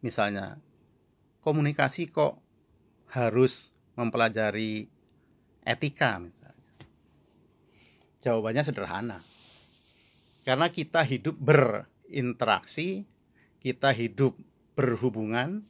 Misalnya, 0.00 0.56
komunikasi 1.44 2.08
kok 2.08 2.40
harus 3.12 3.76
mempelajari 4.00 4.88
etika 5.60 6.16
misalnya 6.16 6.43
Jawabannya 8.24 8.64
sederhana. 8.64 9.20
Karena 10.48 10.72
kita 10.72 11.04
hidup 11.04 11.36
berinteraksi, 11.36 13.04
kita 13.60 13.92
hidup 13.92 14.32
berhubungan, 14.72 15.60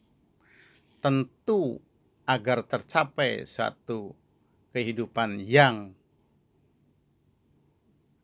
tentu 1.02 1.82
agar 2.22 2.62
tercapai 2.62 3.42
satu 3.42 4.14
kehidupan 4.70 5.42
yang 5.42 5.98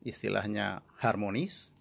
istilahnya 0.06 0.86
harmonis, 1.02 1.74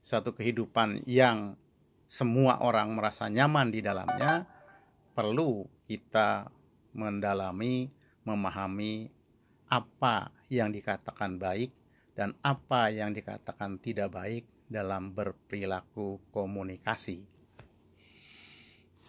satu 0.00 0.32
kehidupan 0.32 1.04
yang 1.04 1.60
semua 2.08 2.64
orang 2.64 2.96
merasa 2.96 3.28
nyaman 3.28 3.68
di 3.68 3.84
dalamnya, 3.84 4.48
perlu 5.12 5.68
kita 5.84 6.48
mendalami, 6.96 7.92
memahami 8.24 9.12
apa 9.68 10.32
yang 10.58 10.70
dikatakan 10.70 11.36
baik 11.36 11.74
dan 12.14 12.34
apa 12.40 12.94
yang 12.94 13.10
dikatakan 13.10 13.82
tidak 13.82 14.14
baik 14.14 14.44
dalam 14.70 15.10
berperilaku 15.10 16.22
komunikasi. 16.30 17.26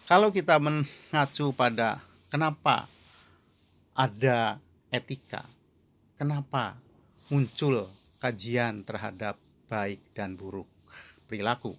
Kalau 0.06 0.30
kita 0.30 0.58
mengacu 0.62 1.50
pada 1.54 1.98
kenapa 2.30 2.86
ada 3.94 4.62
etika, 4.90 5.42
kenapa 6.14 6.78
muncul 7.30 7.90
kajian 8.22 8.86
terhadap 8.86 9.34
baik 9.66 9.98
dan 10.14 10.38
buruk 10.38 10.70
perilaku. 11.26 11.74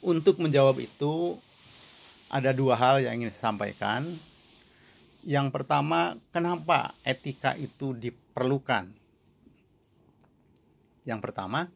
Untuk 0.00 0.40
menjawab 0.40 0.80
itu, 0.80 1.36
ada 2.32 2.56
dua 2.56 2.78
hal 2.80 3.04
yang 3.04 3.20
ingin 3.20 3.28
disampaikan 3.28 4.08
yang 5.20 5.52
pertama, 5.52 6.16
kenapa 6.32 6.96
etika 7.04 7.52
itu 7.56 7.92
diperlukan? 7.92 8.88
Yang 11.04 11.20
pertama, 11.20 11.68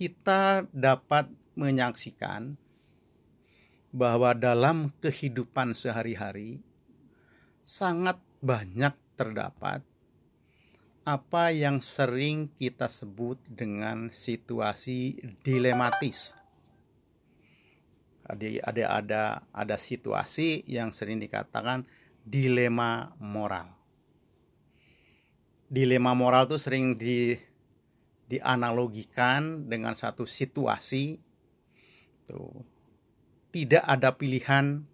kita 0.00 0.64
dapat 0.72 1.28
menyaksikan 1.56 2.56
bahwa 3.92 4.32
dalam 4.32 4.94
kehidupan 5.02 5.76
sehari-hari 5.76 6.62
sangat 7.60 8.16
banyak 8.40 8.96
terdapat 9.18 9.84
apa 11.04 11.52
yang 11.52 11.80
sering 11.84 12.48
kita 12.56 12.88
sebut 12.88 13.40
dengan 13.48 14.08
situasi 14.12 15.20
dilematis 15.42 16.39
ada 18.30 18.46
ada 18.62 18.84
ada 19.02 19.22
ada 19.50 19.76
situasi 19.76 20.62
yang 20.70 20.94
sering 20.94 21.18
dikatakan 21.18 21.82
dilema 22.22 23.10
moral. 23.18 23.74
Dilema 25.66 26.14
moral 26.14 26.46
itu 26.46 26.58
sering 26.58 26.94
di 26.94 27.34
dianalogikan 28.30 29.66
dengan 29.66 29.98
satu 29.98 30.22
situasi 30.22 31.18
tuh 32.30 32.62
tidak 33.50 33.82
ada 33.82 34.14
pilihan 34.14 34.86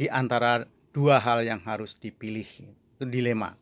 di 0.00 0.08
antara 0.08 0.64
dua 0.96 1.20
hal 1.20 1.44
yang 1.44 1.60
harus 1.60 1.92
dipilih 2.00 2.48
itu 2.64 3.04
dilema. 3.04 3.60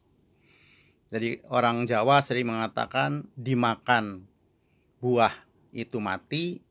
Jadi 1.10 1.42
orang 1.50 1.88
Jawa 1.88 2.22
sering 2.22 2.52
mengatakan 2.52 3.26
dimakan 3.34 4.28
buah 5.02 5.32
itu 5.74 5.98
mati, 5.98 6.62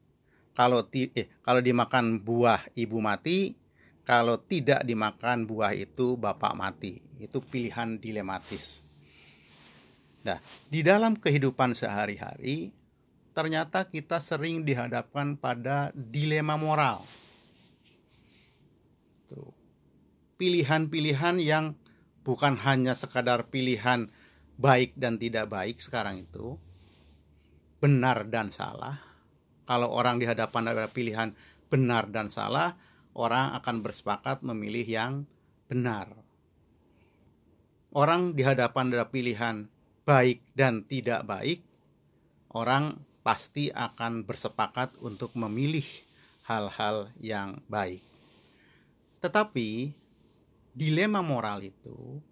kalau 0.57 0.81
ti, 0.89 1.13
eh, 1.13 1.29
kalau 1.45 1.61
dimakan 1.61 2.17
buah 2.17 2.73
ibu 2.73 2.97
mati, 2.97 3.53
kalau 4.01 4.41
tidak 4.41 4.81
dimakan 4.81 5.45
buah 5.45 5.77
itu 5.77 6.17
bapak 6.17 6.57
mati. 6.57 6.97
Itu 7.21 7.45
pilihan 7.45 8.01
dilematis. 8.01 8.81
Nah, 10.25 10.41
di 10.65 10.81
dalam 10.81 11.13
kehidupan 11.13 11.77
sehari-hari 11.77 12.73
ternyata 13.37 13.85
kita 13.85 14.17
sering 14.17 14.65
dihadapkan 14.65 15.37
pada 15.37 15.93
dilema 15.93 16.57
moral. 16.57 17.05
Pilihan-pilihan 20.41 21.37
yang 21.41 21.77
bukan 22.25 22.57
hanya 22.65 22.97
sekadar 22.97 23.49
pilihan 23.49 24.09
baik 24.57 24.97
dan 24.97 25.21
tidak 25.21 25.49
baik 25.49 25.77
sekarang 25.81 26.25
itu, 26.25 26.57
benar 27.81 28.25
dan 28.29 28.53
salah, 28.53 29.06
kalau 29.67 29.91
orang 29.91 30.17
di 30.17 30.25
hadapan 30.25 30.71
ada 30.71 30.87
pilihan 30.87 31.35
benar 31.67 32.07
dan 32.07 32.31
salah, 32.31 32.79
orang 33.11 33.51
akan 33.59 33.83
bersepakat 33.83 34.39
memilih 34.47 34.87
yang 34.87 35.13
benar. 35.67 36.07
Orang 37.91 38.31
di 38.31 38.47
hadapan 38.47 38.95
ada 38.95 39.11
pilihan 39.11 39.67
baik 40.07 40.39
dan 40.55 40.87
tidak 40.87 41.27
baik, 41.27 41.59
orang 42.55 42.95
pasti 43.27 43.67
akan 43.75 44.23
bersepakat 44.23 44.95
untuk 45.03 45.35
memilih 45.35 45.83
hal-hal 46.47 47.11
yang 47.19 47.59
baik. 47.67 47.99
Tetapi 49.19 49.91
dilema 50.71 51.19
moral 51.19 51.59
itu 51.67 52.23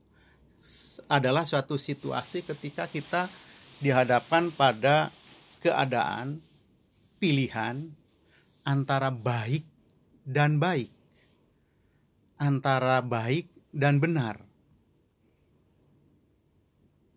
adalah 1.11 1.43
suatu 1.43 1.75
situasi 1.75 2.47
ketika 2.47 2.87
kita 2.87 3.27
dihadapkan 3.83 4.53
pada 4.55 5.11
keadaan 5.59 6.44
pilihan 7.17 7.93
antara 8.65 9.13
baik 9.13 9.63
dan 10.25 10.58
baik, 10.58 10.89
antara 12.41 12.99
baik 13.06 13.47
dan 13.69 14.01
benar. 14.01 14.41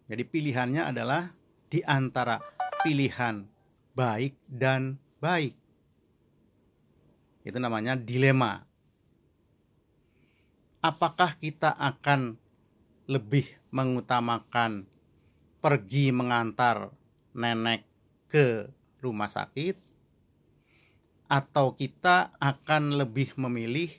Jadi 0.09 0.25
pilihannya 0.25 0.89
adalah 0.89 1.33
di 1.69 1.85
antara 1.85 2.41
pilihan 2.81 3.45
baik 3.93 4.37
dan 4.49 4.97
baik. 5.21 5.53
Itu 7.45 7.61
namanya 7.61 7.97
dilema. 7.97 8.65
Apakah 10.81 11.37
kita 11.37 11.75
akan 11.77 12.39
lebih 13.09 13.49
mengutamakan 13.73 14.85
pergi 15.59 16.15
mengantar 16.15 16.93
nenek 17.35 17.85
ke 18.29 18.69
rumah 19.01 19.29
sakit 19.33 19.88
atau 21.29 21.77
kita 21.77 22.33
akan 22.41 22.97
lebih 22.97 23.37
memilih 23.37 23.93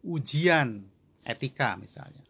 ujian 0.00 0.80
etika 1.28 1.76
misalnya. 1.76 2.24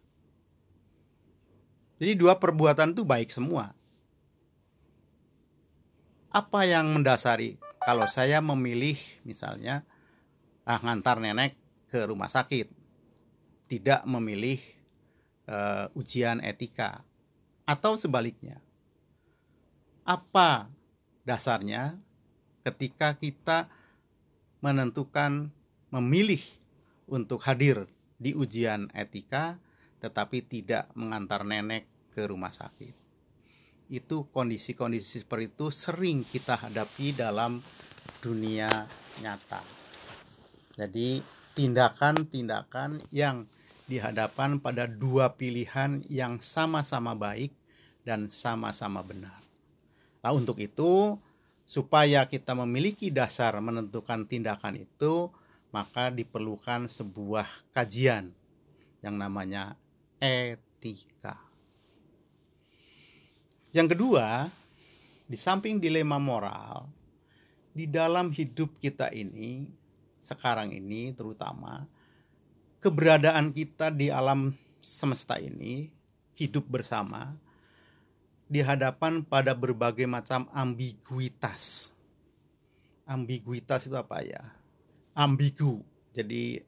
Jadi 2.03 2.13
dua 2.19 2.37
perbuatan 2.37 2.91
itu 2.93 3.07
baik 3.07 3.31
semua. 3.31 3.71
Apa 6.31 6.67
yang 6.67 6.91
mendasari 6.91 7.59
kalau 7.83 8.11
saya 8.11 8.43
memilih 8.43 8.99
misalnya 9.23 9.87
ah, 10.67 10.83
ngantar 10.83 11.23
nenek 11.23 11.55
ke 11.91 12.07
rumah 12.07 12.31
sakit, 12.31 12.71
tidak 13.67 14.07
memilih 14.07 14.63
uh, 15.51 15.91
ujian 15.99 16.39
etika, 16.39 17.03
atau 17.67 17.99
sebaliknya? 17.99 18.63
Apa 20.07 20.71
dasarnya 21.27 21.99
ketika 22.63 23.19
kita 23.19 23.67
menentukan 24.61 25.53
memilih 25.90 26.40
untuk 27.11 27.42
hadir 27.44 27.88
di 28.20 28.37
ujian 28.37 28.92
etika, 28.92 29.57
tetapi 30.01 30.44
tidak 30.44 30.88
mengantar 30.96 31.44
nenek 31.44 31.88
ke 32.12 32.25
rumah 32.29 32.53
sakit. 32.53 32.94
Itu 33.90 34.31
kondisi-kondisi 34.31 35.27
seperti 35.27 35.51
itu 35.51 35.66
sering 35.75 36.23
kita 36.23 36.55
hadapi 36.55 37.16
dalam 37.16 37.59
dunia 38.23 38.68
nyata. 39.18 39.64
Jadi 40.79 41.18
tindakan-tindakan 41.59 43.11
yang 43.11 43.51
dihadapan 43.90 44.62
pada 44.62 44.87
dua 44.87 45.35
pilihan 45.35 46.07
yang 46.07 46.38
sama-sama 46.38 47.18
baik 47.18 47.51
dan 48.07 48.31
sama-sama 48.31 49.03
benar. 49.03 49.35
Nah, 50.23 50.33
untuk 50.37 50.62
itu 50.62 51.18
supaya 51.71 52.27
kita 52.27 52.51
memiliki 52.59 53.15
dasar 53.15 53.55
menentukan 53.63 54.27
tindakan 54.27 54.83
itu, 54.83 55.31
maka 55.71 56.11
diperlukan 56.11 56.91
sebuah 56.91 57.47
kajian 57.71 58.35
yang 59.07 59.15
namanya 59.15 59.79
etika. 60.19 61.39
Yang 63.71 63.95
kedua, 63.95 64.51
di 65.31 65.39
samping 65.39 65.79
dilema 65.79 66.19
moral, 66.19 66.91
di 67.71 67.87
dalam 67.87 68.35
hidup 68.35 68.75
kita 68.83 69.15
ini, 69.15 69.71
sekarang 70.19 70.75
ini 70.75 71.15
terutama, 71.15 71.87
keberadaan 72.83 73.55
kita 73.55 73.95
di 73.95 74.11
alam 74.11 74.51
semesta 74.83 75.39
ini, 75.39 75.87
hidup 76.35 76.67
bersama, 76.67 77.31
dihadapan 78.51 79.23
pada 79.23 79.55
berbagai 79.55 80.11
macam 80.11 80.51
ambiguitas. 80.51 81.95
Ambiguitas 83.07 83.87
itu 83.87 83.95
apa 83.95 84.27
ya? 84.27 84.43
Ambigu. 85.15 85.81
Jadi 86.11 86.59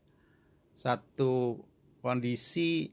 satu 0.72 1.58
kondisi 1.98 2.86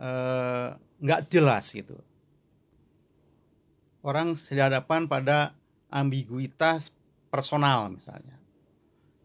eh, 0.00 0.68
nggak 0.76 1.20
eh, 1.20 1.28
jelas 1.28 1.68
gitu 1.76 2.00
orang 4.02 4.34
dihadapan 4.34 5.06
pada 5.06 5.54
ambiguitas 5.88 6.94
personal 7.30 7.94
misalnya. 7.94 8.36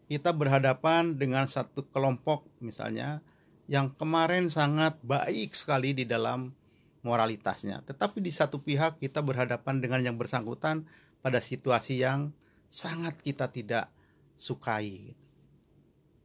Kita 0.08 0.32
berhadapan 0.32 1.20
dengan 1.20 1.44
satu 1.44 1.84
kelompok 1.92 2.48
misalnya 2.64 3.20
yang 3.68 3.92
kemarin 3.92 4.48
sangat 4.48 4.96
baik 5.04 5.52
sekali 5.52 5.92
di 5.92 6.08
dalam 6.08 6.56
moralitasnya. 7.02 7.82
Tetapi 7.86 8.18
di 8.22 8.32
satu 8.32 8.62
pihak 8.62 8.98
kita 9.02 9.22
berhadapan 9.22 9.78
dengan 9.82 10.00
yang 10.02 10.16
bersangkutan 10.18 10.86
pada 11.22 11.38
situasi 11.42 12.02
yang 12.02 12.30
sangat 12.68 13.18
kita 13.20 13.48
tidak 13.50 13.90
sukai. 14.38 15.14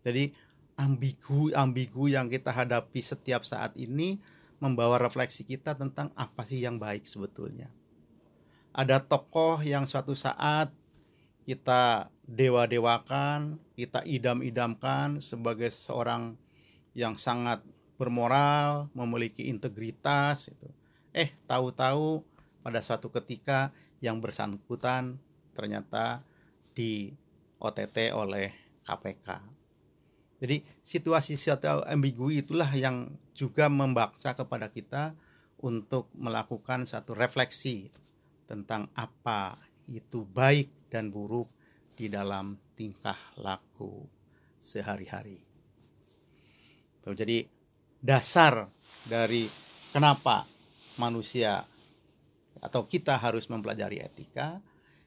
Jadi 0.03 0.33
ambigu-ambigu 0.75 2.11
yang 2.11 2.27
kita 2.27 2.51
hadapi 2.51 2.99
setiap 2.99 3.45
saat 3.45 3.77
ini 3.79 4.19
membawa 4.59 4.97
refleksi 4.97 5.45
kita 5.45 5.77
tentang 5.77 6.09
apa 6.17 6.41
sih 6.43 6.59
yang 6.59 6.81
baik 6.81 7.05
sebetulnya 7.05 7.69
ada 8.73 8.97
tokoh 8.97 9.61
yang 9.61 9.85
suatu 9.85 10.17
saat 10.17 10.73
kita 11.45 12.09
dewa-dewakan, 12.25 13.61
kita 13.77 14.01
idam-idamkan 14.01 15.21
sebagai 15.21 15.69
seorang 15.69 16.33
yang 16.97 17.13
sangat 17.13 17.61
bermoral, 17.97 18.89
memiliki 18.97 19.47
integritas 19.47 20.49
itu. 20.49 20.69
Eh, 21.13 21.29
tahu-tahu 21.45 22.25
pada 22.65 22.81
suatu 22.81 23.13
ketika 23.13 23.69
yang 24.01 24.17
bersangkutan 24.19 25.19
ternyata 25.53 26.25
di 26.73 27.13
OTT 27.61 28.11
oleh 28.11 28.51
KPK. 28.83 29.27
Jadi 30.43 30.59
situasi 30.83 31.39
situasi 31.39 31.87
ambigu 31.87 32.27
itulah 32.27 32.67
yang 32.75 33.15
juga 33.31 33.71
membaksa 33.71 34.35
kepada 34.35 34.67
kita 34.67 35.15
untuk 35.63 36.11
melakukan 36.11 36.83
satu 36.83 37.15
refleksi 37.15 37.87
tentang 38.43 38.91
apa 38.91 39.55
itu 39.87 40.27
baik 40.27 40.91
dan 40.91 41.07
buruk 41.07 41.47
di 41.95 42.11
dalam 42.11 42.59
tingkah 42.75 43.15
laku 43.39 44.03
sehari-hari. 44.59 45.39
Jadi 47.03 47.47
dasar 48.03 48.67
dari 49.07 49.47
kenapa 49.95 50.43
manusia 50.99 51.63
atau 52.59 52.83
kita 52.83 53.15
harus 53.15 53.47
mempelajari 53.47 54.03
etika 54.03 54.59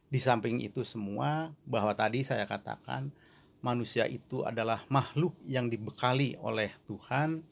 di 0.08 0.16
samping 0.16 0.64
itu 0.64 0.80
semua 0.80 1.52
bahwa 1.68 1.92
tadi 1.92 2.24
saya 2.24 2.48
katakan 2.48 3.12
manusia 3.60 4.08
itu 4.08 4.48
adalah 4.48 4.80
makhluk 4.88 5.36
yang 5.44 5.68
dibekali 5.68 6.40
oleh 6.40 6.72
Tuhan 6.88 7.44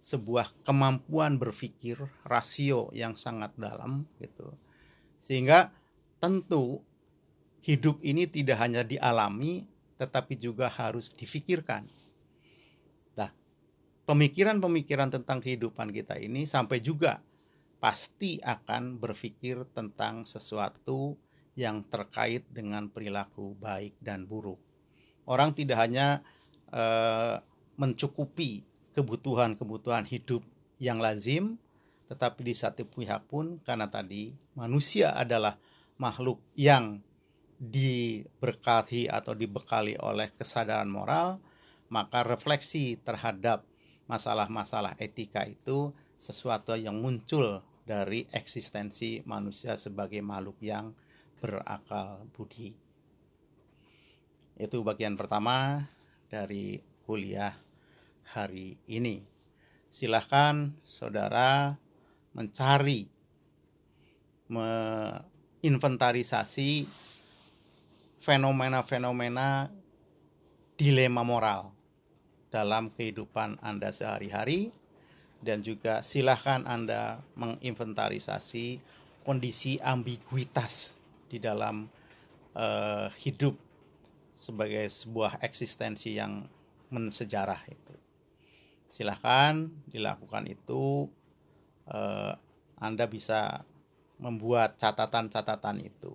sebuah 0.00 0.64
kemampuan 0.64 1.36
berpikir 1.36 2.00
rasio 2.24 2.88
yang 2.96 3.20
sangat 3.20 3.52
dalam 3.60 4.08
gitu 4.16 4.48
sehingga 5.20 5.68
tentu 6.16 6.80
hidup 7.60 8.00
ini 8.00 8.24
tidak 8.24 8.64
hanya 8.64 8.80
dialami 8.80 9.68
tetapi 9.96 10.36
juga 10.36 10.68
harus 10.68 11.12
difikirkan. 11.12 11.88
Pemikiran-pemikiran 14.06 15.10
tentang 15.10 15.42
kehidupan 15.42 15.90
kita 15.90 16.14
ini 16.14 16.46
sampai 16.46 16.78
juga 16.78 17.18
pasti 17.82 18.38
akan 18.38 19.02
berpikir 19.02 19.66
tentang 19.74 20.22
sesuatu 20.22 21.18
yang 21.58 21.82
terkait 21.90 22.46
dengan 22.46 22.86
perilaku 22.86 23.58
baik 23.58 23.98
dan 23.98 24.22
buruk. 24.30 24.62
Orang 25.26 25.58
tidak 25.58 25.82
hanya 25.82 26.22
uh, 26.70 27.42
mencukupi 27.74 28.62
kebutuhan-kebutuhan 28.94 30.06
hidup 30.06 30.46
yang 30.78 31.02
lazim, 31.02 31.58
tetapi 32.06 32.46
di 32.46 32.54
satu 32.54 32.86
pihak 32.86 33.26
pun 33.26 33.58
karena 33.66 33.90
tadi 33.90 34.30
manusia 34.54 35.18
adalah 35.18 35.58
makhluk 35.98 36.38
yang 36.54 37.02
diberkati 37.58 39.10
atau 39.10 39.34
dibekali 39.34 39.98
oleh 39.98 40.30
kesadaran 40.36 40.86
moral, 40.86 41.42
maka 41.90 42.22
refleksi 42.22 43.00
terhadap 43.00 43.66
masalah-masalah 44.06 44.94
etika 45.02 45.42
itu 45.46 45.90
sesuatu 46.16 46.72
yang 46.78 46.96
muncul 46.98 47.62
dari 47.86 48.26
eksistensi 48.34 49.22
manusia 49.22 49.78
sebagai 49.78 50.18
makhluk 50.24 50.58
yang 50.62 50.94
berakal 51.38 52.26
budi. 52.34 52.74
Itu 54.56 54.80
bagian 54.82 55.14
pertama 55.14 55.86
dari 56.26 56.82
kuliah 57.04 57.54
hari 58.32 58.80
ini. 58.88 59.22
Silahkan 59.86 60.74
saudara 60.82 61.78
mencari 62.34 63.06
menginventarisasi 64.50 66.90
fenomena-fenomena 68.18 69.70
dilema 70.74 71.22
moral 71.22 71.75
dalam 72.52 72.90
kehidupan 72.94 73.58
Anda 73.60 73.90
sehari-hari 73.90 74.70
dan 75.42 75.60
juga 75.60 76.00
silahkan 76.00 76.64
Anda 76.64 77.20
menginventarisasi 77.36 78.80
kondisi 79.26 79.82
ambiguitas 79.82 80.96
di 81.26 81.42
dalam 81.42 81.90
uh, 82.54 83.10
hidup 83.20 83.58
sebagai 84.36 84.86
sebuah 84.86 85.40
eksistensi 85.40 86.14
yang 86.14 86.44
mensejarah 86.92 87.62
itu. 87.66 87.94
Silahkan 88.92 89.66
dilakukan 89.88 90.44
itu. 90.46 91.08
Eh, 91.86 92.34
anda 92.76 93.04
bisa 93.08 93.62
membuat 94.18 94.76
catatan-catatan 94.76 95.80
itu. 95.86 96.12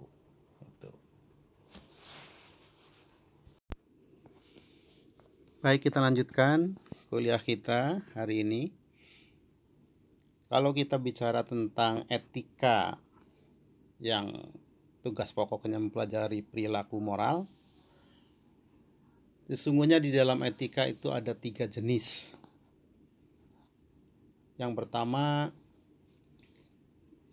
Baik, 5.61 5.93
kita 5.93 6.01
lanjutkan 6.01 6.73
kuliah 7.13 7.37
kita 7.37 8.01
hari 8.17 8.41
ini. 8.41 8.73
Kalau 10.49 10.73
kita 10.73 10.97
bicara 10.97 11.45
tentang 11.45 12.01
etika 12.09 12.97
yang 14.01 14.49
tugas 15.05 15.29
pokoknya 15.29 15.77
mempelajari 15.77 16.41
perilaku 16.41 16.97
moral, 16.97 17.45
sesungguhnya 19.45 20.01
di 20.01 20.09
dalam 20.09 20.41
etika 20.41 20.89
itu 20.89 21.13
ada 21.13 21.37
tiga 21.37 21.69
jenis. 21.69 22.33
Yang 24.57 24.81
pertama 24.81 25.53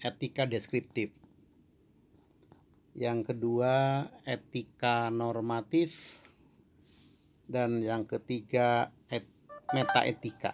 etika 0.04 0.44
deskriptif. 0.44 1.16
Yang 2.92 3.32
kedua, 3.32 4.04
etika 4.28 5.08
normatif. 5.08 6.20
Dan 7.48 7.80
yang 7.80 8.04
ketiga, 8.04 8.92
et, 9.08 9.24
metaetika. 9.72 10.52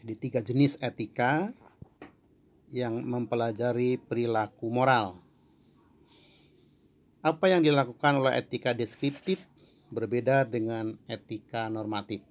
Jadi 0.00 0.14
tiga 0.16 0.40
jenis 0.40 0.80
etika 0.80 1.52
yang 2.72 3.02
mempelajari 3.02 3.98
perilaku 4.00 4.72
moral. 4.72 5.18
Apa 7.20 7.50
yang 7.50 7.60
dilakukan 7.60 8.22
oleh 8.22 8.38
etika 8.38 8.70
deskriptif 8.70 9.42
berbeda 9.90 10.46
dengan 10.46 10.94
etika 11.10 11.66
normatif. 11.66 12.22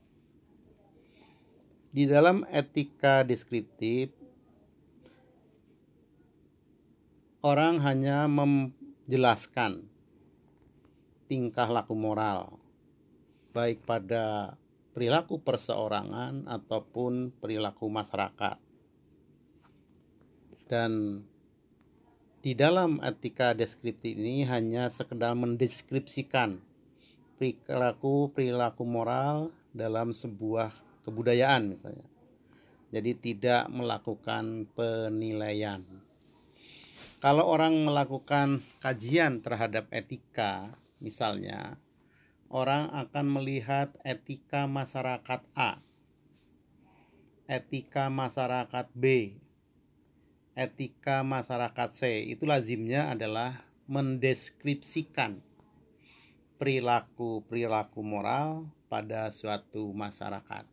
Di 1.92 2.08
dalam 2.08 2.44
etika 2.52 3.24
deskriptif 3.24 4.12
orang 7.44 7.80
hanya 7.80 8.28
menjelaskan 8.28 9.95
tingkah 11.36 11.68
laku 11.68 11.92
moral 11.92 12.56
baik 13.52 13.84
pada 13.84 14.56
perilaku 14.96 15.44
perseorangan 15.44 16.48
ataupun 16.48 17.36
perilaku 17.44 17.92
masyarakat. 17.92 18.56
Dan 20.72 21.20
di 22.40 22.56
dalam 22.56 23.04
etika 23.04 23.52
deskriptif 23.52 24.16
ini 24.16 24.48
hanya 24.48 24.88
sekedar 24.88 25.36
mendeskripsikan 25.36 26.64
perilaku 27.36 28.32
perilaku 28.32 28.88
moral 28.88 29.52
dalam 29.76 30.16
sebuah 30.16 30.72
kebudayaan 31.04 31.76
misalnya. 31.76 32.08
Jadi 32.96 33.12
tidak 33.20 33.68
melakukan 33.68 34.72
penilaian. 34.72 35.84
Kalau 37.20 37.44
orang 37.44 37.76
melakukan 37.84 38.64
kajian 38.80 39.44
terhadap 39.44 39.92
etika, 39.92 40.72
misalnya, 41.00 41.80
orang 42.52 42.92
akan 42.94 43.26
melihat 43.42 43.96
etika 44.06 44.70
masyarakat 44.70 45.42
A, 45.58 45.82
etika 47.46 48.10
masyarakat 48.10 48.88
B, 48.96 49.36
etika 50.56 51.22
masyarakat 51.22 51.90
C. 51.94 52.02
Itu 52.32 52.48
lazimnya 52.48 53.12
adalah 53.12 53.68
mendeskripsikan 53.86 55.44
perilaku-perilaku 56.56 58.00
moral 58.02 58.72
pada 58.88 59.28
suatu 59.30 59.92
masyarakat. 59.92 60.66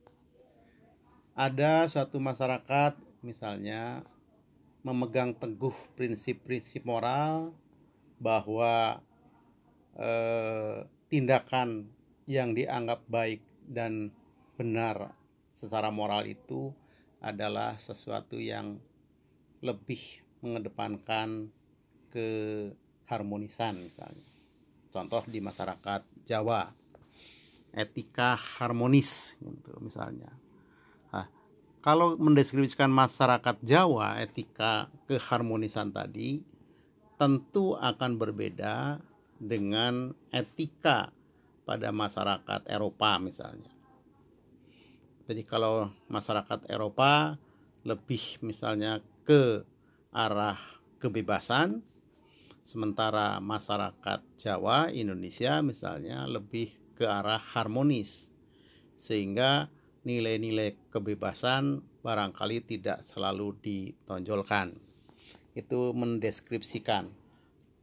Ada 1.34 1.90
suatu 1.90 2.22
masyarakat, 2.22 2.94
misalnya 3.24 4.06
memegang 4.86 5.34
teguh 5.34 5.74
prinsip-prinsip 5.98 6.86
moral 6.86 7.50
bahwa 8.22 9.02
eh, 9.98 10.86
tindakan 11.10 11.88
yang 12.28 12.54
dianggap 12.56 13.04
baik 13.10 13.42
dan 13.66 14.12
benar 14.56 15.12
secara 15.52 15.92
moral 15.92 16.24
itu 16.28 16.72
adalah 17.22 17.78
sesuatu 17.78 18.38
yang 18.38 18.78
lebih 19.62 20.22
mengedepankan 20.42 21.50
keharmonisan 22.10 23.78
misalnya. 23.78 24.28
Contoh 24.92 25.24
di 25.24 25.38
masyarakat 25.40 26.02
Jawa, 26.26 26.68
etika 27.72 28.36
harmonis 28.36 29.38
gitu 29.40 29.72
misalnya 29.80 30.42
kalau 31.82 32.14
mendeskripsikan 32.14 32.88
masyarakat 32.88 33.58
Jawa 33.66 34.22
etika 34.22 34.86
keharmonisan 35.10 35.90
tadi 35.90 36.40
tentu 37.18 37.74
akan 37.74 38.16
berbeda 38.16 39.02
dengan 39.42 40.14
etika 40.30 41.10
pada 41.66 41.90
masyarakat 41.90 42.62
Eropa 42.70 43.18
misalnya. 43.18 43.74
Jadi 45.26 45.42
kalau 45.42 45.90
masyarakat 46.06 46.70
Eropa 46.70 47.34
lebih 47.82 48.38
misalnya 48.46 49.02
ke 49.26 49.66
arah 50.14 50.58
kebebasan 51.02 51.82
sementara 52.62 53.42
masyarakat 53.42 54.22
Jawa 54.38 54.94
Indonesia 54.94 55.58
misalnya 55.66 56.22
lebih 56.30 56.70
ke 56.94 57.02
arah 57.02 57.42
harmonis 57.42 58.30
sehingga 58.94 59.66
nilai-nilai 60.06 60.78
kebebasan 60.94 61.82
barangkali 62.02 62.62
tidak 62.66 63.02
selalu 63.02 63.54
ditonjolkan. 63.62 64.74
Itu 65.54 65.94
mendeskripsikan. 65.94 67.10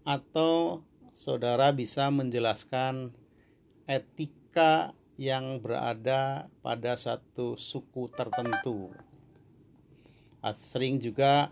Atau 0.04 0.84
saudara 1.13 1.74
bisa 1.74 2.08
menjelaskan 2.13 3.13
etika 3.89 4.93
yang 5.19 5.60
berada 5.60 6.48
pada 6.63 6.95
satu 6.95 7.60
suku 7.60 8.08
tertentu. 8.13 8.93
Sering 10.56 11.04
juga 11.04 11.52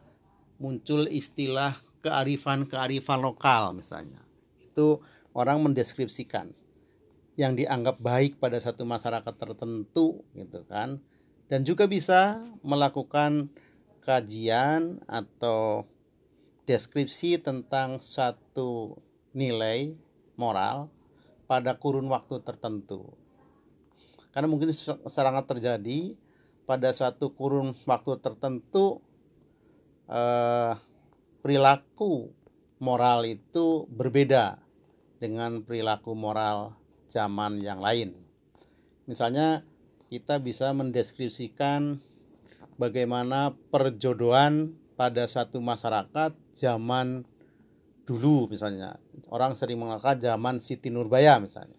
muncul 0.55 1.11
istilah 1.11 1.75
kearifan-kearifan 1.99 3.19
lokal 3.19 3.75
misalnya. 3.75 4.23
Itu 4.63 5.03
orang 5.35 5.59
mendeskripsikan 5.67 6.55
yang 7.37 7.53
dianggap 7.53 8.01
baik 8.01 8.41
pada 8.41 8.57
satu 8.57 8.81
masyarakat 8.81 9.35
tertentu 9.37 10.25
gitu 10.33 10.65
kan 10.65 10.97
dan 11.47 11.61
juga 11.61 11.85
bisa 11.85 12.41
melakukan 12.65 13.53
kajian 14.01 14.99
atau 15.05 15.85
deskripsi 16.67 17.39
tentang 17.39 18.01
satu 18.01 18.99
nilai 19.31 19.95
moral 20.35 20.91
pada 21.47 21.75
kurun 21.79 22.07
waktu 22.11 22.43
tertentu 22.43 23.15
karena 24.37 24.53
mungkin 24.53 24.69
sangat 25.09 25.49
terjadi 25.49 26.13
pada 26.69 26.93
satu 26.93 27.33
kurun 27.33 27.73
waktu 27.89 28.21
tertentu 28.21 29.01
eh, 30.05 30.77
perilaku 31.41 32.29
moral 32.77 33.25
itu 33.25 33.89
berbeda 33.89 34.61
dengan 35.17 35.65
perilaku 35.65 36.13
moral 36.13 36.77
zaman 37.09 37.57
yang 37.63 37.81
lain. 37.81 38.13
Misalnya 39.09 39.65
kita 40.13 40.37
bisa 40.37 40.69
mendeskripsikan 40.69 41.97
bagaimana 42.77 43.57
perjodohan 43.73 44.75
pada 44.99 45.25
satu 45.25 45.63
masyarakat 45.63 46.35
zaman 46.53 47.25
dulu 48.07 48.47
misalnya. 48.47 48.95
Orang 49.27 49.59
sering 49.59 49.83
mengatakan 49.83 50.23
zaman 50.23 50.55
Siti 50.63 50.87
Nurbaya 50.87 51.43
misalnya. 51.43 51.75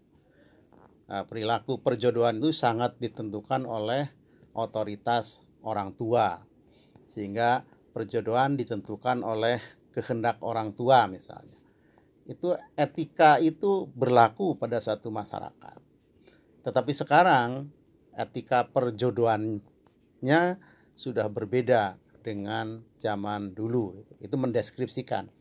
Nah, 1.08 1.24
perilaku 1.24 1.80
perjodohan 1.80 2.36
itu 2.36 2.52
sangat 2.52 3.00
ditentukan 3.00 3.64
oleh 3.64 4.12
otoritas 4.52 5.40
orang 5.64 5.96
tua. 5.96 6.44
Sehingga 7.08 7.64
perjodohan 7.96 8.60
ditentukan 8.60 9.24
oleh 9.24 9.56
kehendak 9.96 10.44
orang 10.44 10.76
tua 10.76 11.08
misalnya 11.08 11.56
itu 12.28 12.52
etika 12.76 13.40
itu 13.40 13.88
berlaku 13.96 14.52
pada 14.60 14.76
satu 14.84 15.08
masyarakat. 15.08 15.80
Tetapi 16.60 16.92
sekarang 16.92 17.72
etika 18.12 18.68
perjodohannya 18.68 20.60
sudah 20.92 21.26
berbeda 21.32 21.96
dengan 22.20 22.84
zaman 23.00 23.56
dulu. 23.56 24.04
Itu 24.20 24.36
mendeskripsikan, 24.36 25.32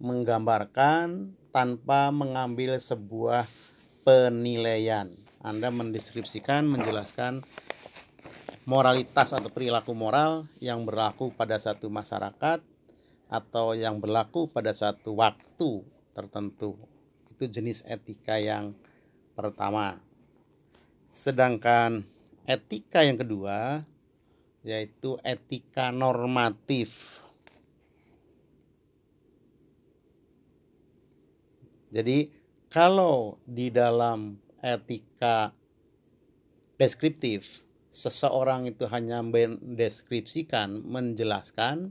menggambarkan 0.00 1.36
tanpa 1.52 2.08
mengambil 2.08 2.80
sebuah 2.80 3.44
penilaian. 4.02 5.12
Anda 5.44 5.68
mendeskripsikan, 5.68 6.64
menjelaskan 6.64 7.44
moralitas 8.64 9.32
atau 9.32 9.52
perilaku 9.52 9.92
moral 9.92 10.48
yang 10.60 10.84
berlaku 10.88 11.32
pada 11.32 11.60
satu 11.60 11.92
masyarakat 11.92 12.60
atau 13.30 13.72
yang 13.78 14.00
berlaku 14.02 14.50
pada 14.50 14.72
satu 14.72 15.20
waktu 15.20 15.84
tertentu. 16.16 16.76
Itu 17.32 17.46
jenis 17.48 17.84
etika 17.86 18.36
yang 18.36 18.76
pertama. 19.36 20.00
Sedangkan 21.08 22.04
etika 22.44 23.06
yang 23.06 23.16
kedua 23.16 23.86
yaitu 24.60 25.16
etika 25.24 25.88
normatif. 25.88 27.22
Jadi 31.90 32.30
kalau 32.70 33.38
di 33.42 33.68
dalam 33.74 34.38
etika 34.62 35.50
deskriptif 36.78 37.66
seseorang 37.90 38.70
itu 38.70 38.86
hanya 38.86 39.20
mendeskripsikan, 39.26 40.86
menjelaskan 40.86 41.90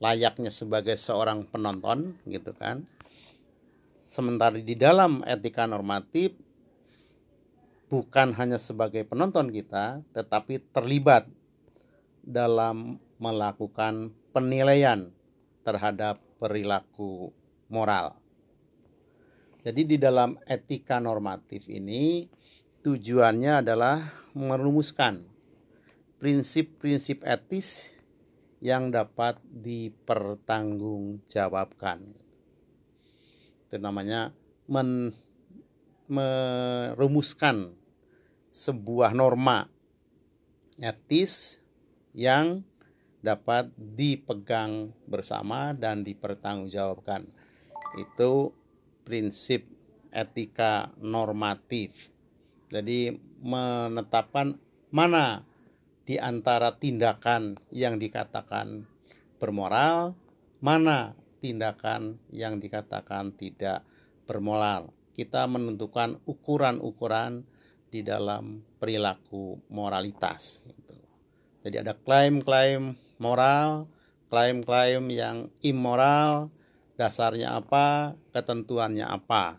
layaknya 0.00 0.48
sebagai 0.48 0.96
seorang 0.96 1.44
penonton 1.44 2.16
gitu 2.24 2.56
kan. 2.56 2.88
Sementara 4.00 4.56
di 4.56 4.74
dalam 4.74 5.20
etika 5.28 5.68
normatif 5.68 6.34
bukan 7.92 8.32
hanya 8.34 8.56
sebagai 8.56 9.04
penonton 9.04 9.52
kita 9.52 10.00
tetapi 10.16 10.62
terlibat 10.72 11.28
dalam 12.24 12.96
melakukan 13.20 14.14
penilaian 14.32 15.12
terhadap 15.62 16.16
perilaku 16.40 17.28
moral. 17.68 18.19
Jadi 19.60 19.84
di 19.84 20.00
dalam 20.00 20.40
etika 20.48 20.96
normatif 20.96 21.68
ini 21.68 22.24
tujuannya 22.80 23.60
adalah 23.60 24.00
merumuskan 24.32 25.20
prinsip-prinsip 26.16 27.20
etis 27.28 27.92
yang 28.64 28.88
dapat 28.92 29.36
dipertanggungjawabkan. 29.44 32.00
Itu 33.68 33.76
namanya 33.80 34.32
men, 34.68 35.14
merumuskan 36.08 37.72
sebuah 38.48 39.12
norma 39.12 39.68
etis 40.80 41.60
yang 42.16 42.64
dapat 43.20 43.68
dipegang 43.76 44.96
bersama 45.04 45.76
dan 45.76 46.00
dipertanggungjawabkan. 46.00 47.28
Itu 48.00 48.56
prinsip 49.10 49.66
etika 50.14 50.94
normatif. 51.02 52.14
Jadi 52.70 53.10
menetapkan 53.42 54.54
mana 54.94 55.42
di 56.06 56.14
antara 56.14 56.78
tindakan 56.78 57.58
yang 57.74 57.98
dikatakan 57.98 58.86
bermoral, 59.42 60.14
mana 60.62 61.18
tindakan 61.42 62.22
yang 62.30 62.62
dikatakan 62.62 63.34
tidak 63.34 63.82
bermoral. 64.30 64.94
Kita 65.10 65.50
menentukan 65.50 66.22
ukuran-ukuran 66.22 67.42
di 67.90 68.06
dalam 68.06 68.62
perilaku 68.78 69.58
moralitas. 69.66 70.62
Gitu. 70.62 70.94
Jadi 71.66 71.76
ada 71.82 71.98
klaim-klaim 71.98 72.94
moral, 73.18 73.90
klaim-klaim 74.30 75.10
yang 75.10 75.50
immoral, 75.66 76.54
dasarnya 77.00 77.56
apa, 77.56 78.12
ketentuannya 78.36 79.08
apa. 79.08 79.56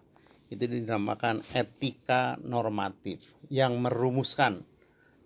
Itu 0.54 0.70
dinamakan 0.70 1.42
etika 1.58 2.38
normatif 2.46 3.26
yang 3.50 3.82
merumuskan 3.82 4.62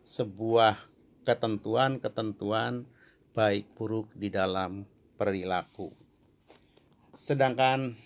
sebuah 0.08 0.80
ketentuan-ketentuan 1.28 2.88
baik 3.36 3.68
buruk 3.76 4.08
di 4.16 4.32
dalam 4.32 4.88
perilaku. 5.20 5.92
Sedangkan 7.12 8.00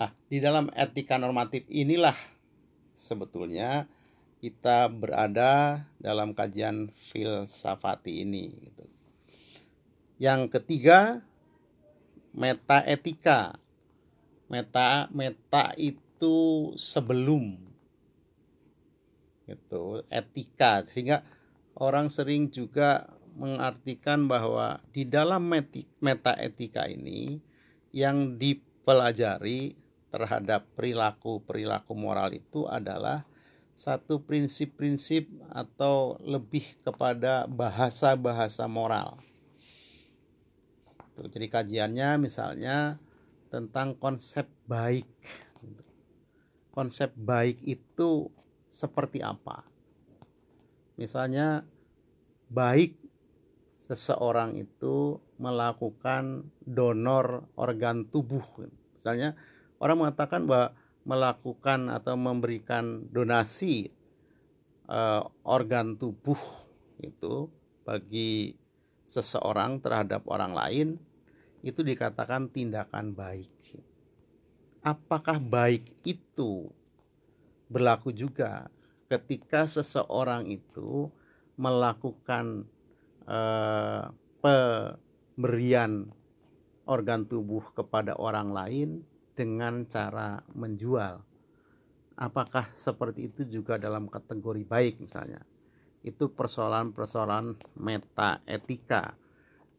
ah, 0.00 0.14
di 0.32 0.40
dalam 0.40 0.72
etika 0.72 1.20
normatif 1.20 1.68
inilah 1.68 2.16
sebetulnya 2.96 3.84
kita 4.40 4.88
berada 4.88 5.84
dalam 6.00 6.32
kajian 6.32 6.88
filsafati 6.96 8.24
ini. 8.24 8.44
Gitu. 8.56 8.84
Yang 10.16 10.54
ketiga 10.54 11.20
meta 12.34 12.82
etika. 12.86 13.58
Meta 14.50 15.06
meta 15.14 15.74
itu 15.78 16.70
sebelum. 16.74 17.58
Itu 19.46 20.02
etika. 20.10 20.82
Sehingga 20.86 21.22
orang 21.78 22.10
sering 22.10 22.50
juga 22.50 23.10
mengartikan 23.38 24.26
bahwa 24.26 24.82
di 24.90 25.06
dalam 25.06 25.46
meta 26.02 26.34
etika 26.36 26.90
ini 26.90 27.38
yang 27.94 28.38
dipelajari 28.38 29.78
terhadap 30.10 30.66
perilaku-perilaku 30.74 31.94
moral 31.94 32.34
itu 32.34 32.66
adalah 32.66 33.22
satu 33.78 34.20
prinsip-prinsip 34.20 35.30
atau 35.48 36.18
lebih 36.20 36.76
kepada 36.84 37.46
bahasa-bahasa 37.46 38.66
moral 38.66 39.16
Gitu. 41.20 41.36
Jadi 41.36 41.46
kajiannya 41.52 42.16
misalnya 42.16 42.96
tentang 43.52 43.92
konsep 44.00 44.48
baik. 44.64 45.04
Konsep 46.72 47.12
baik 47.12 47.60
itu 47.60 48.32
seperti 48.72 49.20
apa? 49.20 49.68
Misalnya 50.96 51.60
baik 52.48 52.96
seseorang 53.84 54.56
itu 54.56 55.20
melakukan 55.36 56.48
donor 56.64 57.52
organ 57.60 58.08
tubuh. 58.08 58.64
Misalnya 58.96 59.36
orang 59.76 60.08
mengatakan 60.08 60.48
bahwa 60.48 60.72
melakukan 61.04 61.92
atau 61.92 62.14
memberikan 62.16 63.04
donasi 63.12 63.92
uh, 64.88 65.26
organ 65.44 66.00
tubuh 66.00 66.38
itu 67.00 67.48
bagi 67.82 68.54
seseorang 69.10 69.82
terhadap 69.82 70.22
orang 70.30 70.52
lain 70.54 70.88
itu 71.60 71.84
dikatakan 71.84 72.48
tindakan 72.48 73.12
baik. 73.12 73.52
Apakah 74.80 75.36
baik 75.36 75.92
itu 76.08 76.72
berlaku 77.68 78.16
juga 78.16 78.72
ketika 79.12 79.68
seseorang 79.68 80.48
itu 80.48 81.12
melakukan 81.60 82.64
eh, 83.28 84.04
pemberian 84.40 86.08
organ 86.88 87.28
tubuh 87.28 87.76
kepada 87.76 88.16
orang 88.16 88.56
lain 88.56 88.88
dengan 89.36 89.84
cara 89.84 90.40
menjual? 90.56 91.20
Apakah 92.16 92.72
seperti 92.72 93.28
itu 93.28 93.44
juga 93.48 93.76
dalam 93.76 94.08
kategori 94.08 94.64
baik 94.64 95.04
misalnya? 95.04 95.44
Itu 96.00 96.32
persoalan-persoalan 96.32 97.76
meta 97.76 98.40
etika 98.48 99.19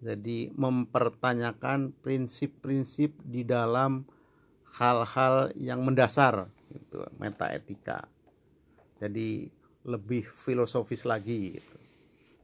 jadi 0.02 0.50
mempertanyakan 0.58 1.94
prinsip-prinsip 2.02 3.14
di 3.22 3.46
dalam 3.46 4.02
hal-hal 4.82 5.54
yang 5.54 5.86
mendasar 5.86 6.50
gitu, 6.74 7.06
meta 7.22 7.54
etika. 7.54 8.10
Jadi 8.98 9.46
lebih 9.86 10.26
filosofis 10.26 11.06
lagi 11.06 11.62
gitu. 11.62 11.78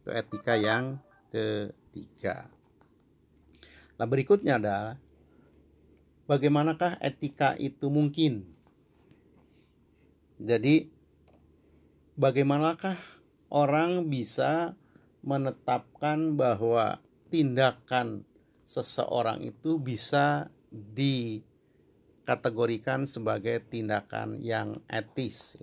Itu 0.06 0.10
etika 0.13 0.54
yang 0.54 1.02
ketiga. 1.34 2.46
Nah, 3.98 4.06
berikutnya 4.06 4.62
adalah 4.62 4.93
bagaimanakah 6.30 7.02
etika 7.02 7.58
itu 7.58 7.89
mungkin? 7.89 8.46
Jadi 10.38 10.93
bagaimanakah 12.13 12.98
orang 13.50 14.06
bisa 14.06 14.78
menetapkan 15.26 16.38
bahwa 16.38 17.01
tindakan 17.28 18.23
seseorang 18.67 19.39
itu 19.43 19.80
bisa 19.80 20.49
dikategorikan 20.71 23.05
sebagai 23.07 23.59
tindakan 23.67 24.41
yang 24.43 24.82
etis. 24.91 25.57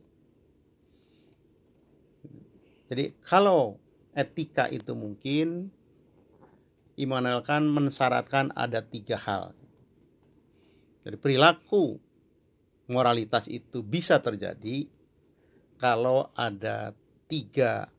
Jadi 2.89 3.13
kalau 3.25 3.79
etika 4.17 4.69
itu 4.71 4.95
mungkin 4.95 5.71
Immanuel 6.95 7.43
Kant 7.43 7.67
mensyaratkan 7.67 8.55
ada 8.55 8.79
tiga 8.79 9.19
hal. 9.19 9.51
Jadi 11.03 11.19
perilaku 11.19 11.99
moralitas 12.87 13.51
itu 13.51 13.83
bisa 13.83 14.23
terjadi 14.23 14.87
kalau 15.77 16.31
ada 16.39 16.95
tiga 17.27 17.91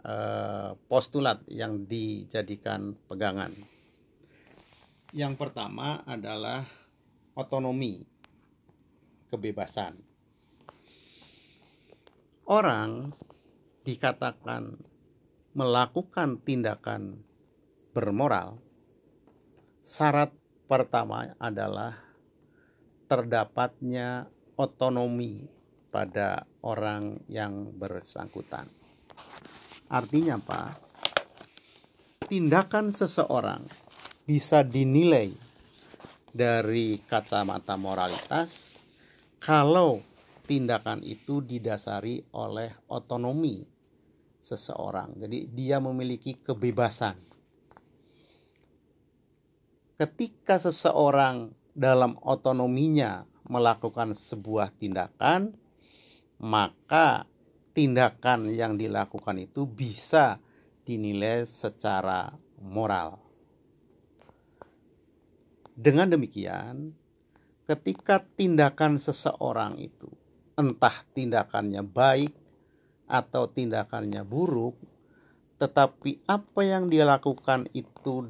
Eh, 0.00 0.72
postulat 0.88 1.44
yang 1.52 1.84
dijadikan 1.84 2.96
pegangan. 3.04 3.52
Yang 5.12 5.34
pertama 5.36 6.00
adalah 6.08 6.64
otonomi, 7.36 8.00
kebebasan. 9.28 10.00
Orang 12.48 13.12
dikatakan 13.84 14.80
melakukan 15.52 16.40
tindakan 16.48 17.20
bermoral, 17.92 18.56
syarat 19.84 20.32
pertama 20.64 21.36
adalah 21.36 22.00
terdapatnya 23.04 24.32
otonomi 24.56 25.44
pada 25.92 26.48
orang 26.64 27.20
yang 27.28 27.68
bersangkutan. 27.76 28.79
Artinya 29.90 30.38
apa? 30.38 30.78
Tindakan 32.30 32.94
seseorang 32.94 33.66
bisa 34.22 34.62
dinilai 34.62 35.34
dari 36.30 37.02
kacamata 37.02 37.74
moralitas 37.74 38.70
kalau 39.42 39.98
tindakan 40.46 41.02
itu 41.02 41.42
didasari 41.42 42.22
oleh 42.38 42.70
otonomi 42.86 43.66
seseorang. 44.38 45.18
Jadi 45.18 45.50
dia 45.50 45.82
memiliki 45.82 46.38
kebebasan. 46.38 47.18
Ketika 49.98 50.62
seseorang 50.62 51.50
dalam 51.74 52.14
otonominya 52.22 53.26
melakukan 53.50 54.14
sebuah 54.14 54.70
tindakan, 54.78 55.52
maka 56.40 57.26
tindakan 57.72 58.50
yang 58.52 58.74
dilakukan 58.74 59.38
itu 59.40 59.66
bisa 59.66 60.38
dinilai 60.84 61.46
secara 61.46 62.34
moral. 62.60 63.20
Dengan 65.80 66.12
demikian, 66.12 66.92
ketika 67.64 68.20
tindakan 68.36 68.98
seseorang 69.00 69.78
itu 69.78 70.10
entah 70.58 71.06
tindakannya 71.16 71.80
baik 71.80 72.34
atau 73.08 73.48
tindakannya 73.48 74.20
buruk, 74.26 74.76
tetapi 75.56 76.20
apa 76.28 76.60
yang 76.66 76.92
dia 76.92 77.08
lakukan 77.08 77.70
itu 77.72 78.28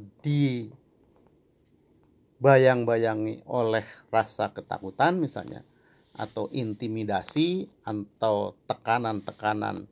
dibayang-bayangi 2.38 3.42
oleh 3.50 3.86
rasa 4.14 4.52
ketakutan 4.54 5.18
misalnya, 5.18 5.66
atau 6.20 6.52
intimidasi 6.52 7.64
atau 7.80 8.52
tekanan-tekanan 8.68 9.88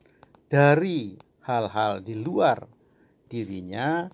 dari 0.53 1.17
hal-hal 1.49 2.05
di 2.05 2.13
luar 2.13 2.69
dirinya, 3.33 4.13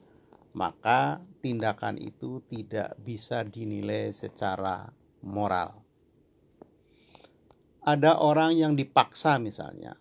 maka 0.55 1.19
tindakan 1.43 1.99
itu 1.99 2.39
tidak 2.47 2.95
bisa 3.03 3.43
dinilai 3.43 4.15
secara 4.15 4.87
moral. 5.27 5.83
Ada 7.83 8.23
orang 8.23 8.55
yang 8.55 8.73
dipaksa 8.79 9.43
misalnya 9.43 9.99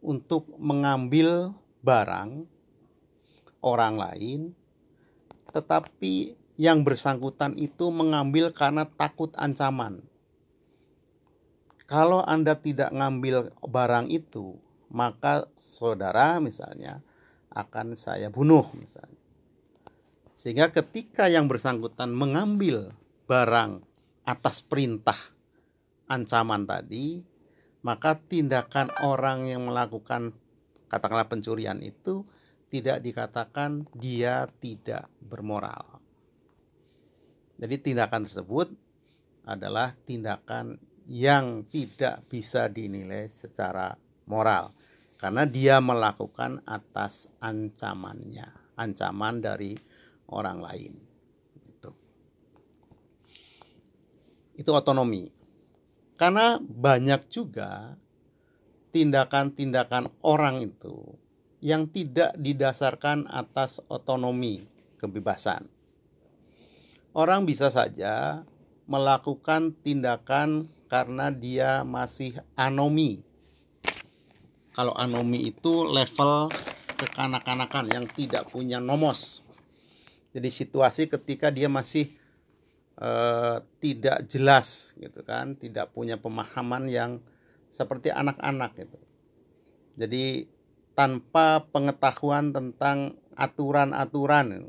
untuk 0.00 0.46
mengambil 0.56 1.52
barang 1.82 2.46
orang 3.60 3.94
lain, 3.98 4.40
tetapi 5.50 6.38
yang 6.56 6.86
bersangkutan 6.86 7.58
itu 7.58 7.90
mengambil 7.92 8.54
karena 8.54 8.86
takut 8.86 9.32
ancaman 9.36 10.09
kalau 11.90 12.22
Anda 12.22 12.54
tidak 12.54 12.94
ngambil 12.94 13.50
barang 13.66 14.14
itu, 14.14 14.54
maka 14.94 15.50
saudara 15.58 16.38
misalnya 16.38 17.02
akan 17.50 17.98
saya 17.98 18.30
bunuh 18.30 18.62
misalnya. 18.78 19.18
Sehingga 20.38 20.70
ketika 20.70 21.26
yang 21.26 21.50
bersangkutan 21.50 22.14
mengambil 22.14 22.94
barang 23.26 23.82
atas 24.22 24.62
perintah 24.62 25.18
ancaman 26.06 26.62
tadi, 26.62 27.26
maka 27.82 28.14
tindakan 28.14 28.94
orang 29.02 29.50
yang 29.50 29.66
melakukan 29.66 30.30
katakanlah 30.86 31.26
pencurian 31.26 31.82
itu 31.82 32.22
tidak 32.70 33.02
dikatakan 33.02 33.90
dia 33.98 34.46
tidak 34.62 35.10
bermoral. 35.18 35.98
Jadi 37.58 37.74
tindakan 37.82 38.30
tersebut 38.30 38.70
adalah 39.42 39.98
tindakan 40.06 40.78
yang 41.10 41.66
tidak 41.66 42.22
bisa 42.30 42.70
dinilai 42.70 43.26
secara 43.34 43.98
moral 44.30 44.70
karena 45.18 45.42
dia 45.42 45.82
melakukan 45.82 46.62
atas 46.64 47.26
ancamannya, 47.42 48.46
ancaman 48.78 49.42
dari 49.42 49.74
orang 50.30 50.62
lain. 50.62 50.94
Itu, 51.66 51.90
itu 54.54 54.70
otonomi. 54.70 55.28
Karena 56.14 56.56
banyak 56.62 57.26
juga 57.28 57.98
tindakan-tindakan 58.94 60.08
orang 60.24 60.62
itu 60.62 61.18
yang 61.60 61.90
tidak 61.92 62.38
didasarkan 62.40 63.28
atas 63.28 63.82
otonomi 63.92 64.64
kebebasan. 64.96 65.68
Orang 67.12 67.44
bisa 67.44 67.68
saja 67.68 68.46
melakukan 68.88 69.76
tindakan 69.84 70.72
karena 70.90 71.30
dia 71.30 71.86
masih 71.86 72.34
anomi. 72.58 73.22
Kalau 74.74 74.90
anomi 74.98 75.46
itu 75.46 75.86
level 75.86 76.50
kekanak-kanakan 76.98 77.94
yang 77.94 78.04
tidak 78.10 78.50
punya 78.50 78.82
nomos. 78.82 79.46
Jadi 80.34 80.50
situasi 80.50 81.06
ketika 81.06 81.54
dia 81.54 81.70
masih 81.70 82.10
uh, 82.98 83.62
tidak 83.78 84.26
jelas 84.26 84.90
gitu 84.98 85.22
kan, 85.22 85.54
tidak 85.54 85.94
punya 85.94 86.18
pemahaman 86.18 86.90
yang 86.90 87.22
seperti 87.70 88.10
anak-anak 88.10 88.74
gitu. 88.74 88.98
Jadi 89.94 90.50
tanpa 90.98 91.70
pengetahuan 91.70 92.50
tentang 92.50 93.14
aturan-aturan 93.38 94.68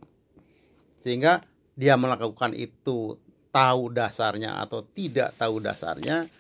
sehingga 1.02 1.42
dia 1.74 1.98
melakukan 1.98 2.54
itu 2.54 3.18
tahu 3.52 3.92
dasarnya 3.92 4.64
atau 4.64 4.82
tidak 4.82 5.36
tahu 5.36 5.60
dasarnya, 5.60 6.32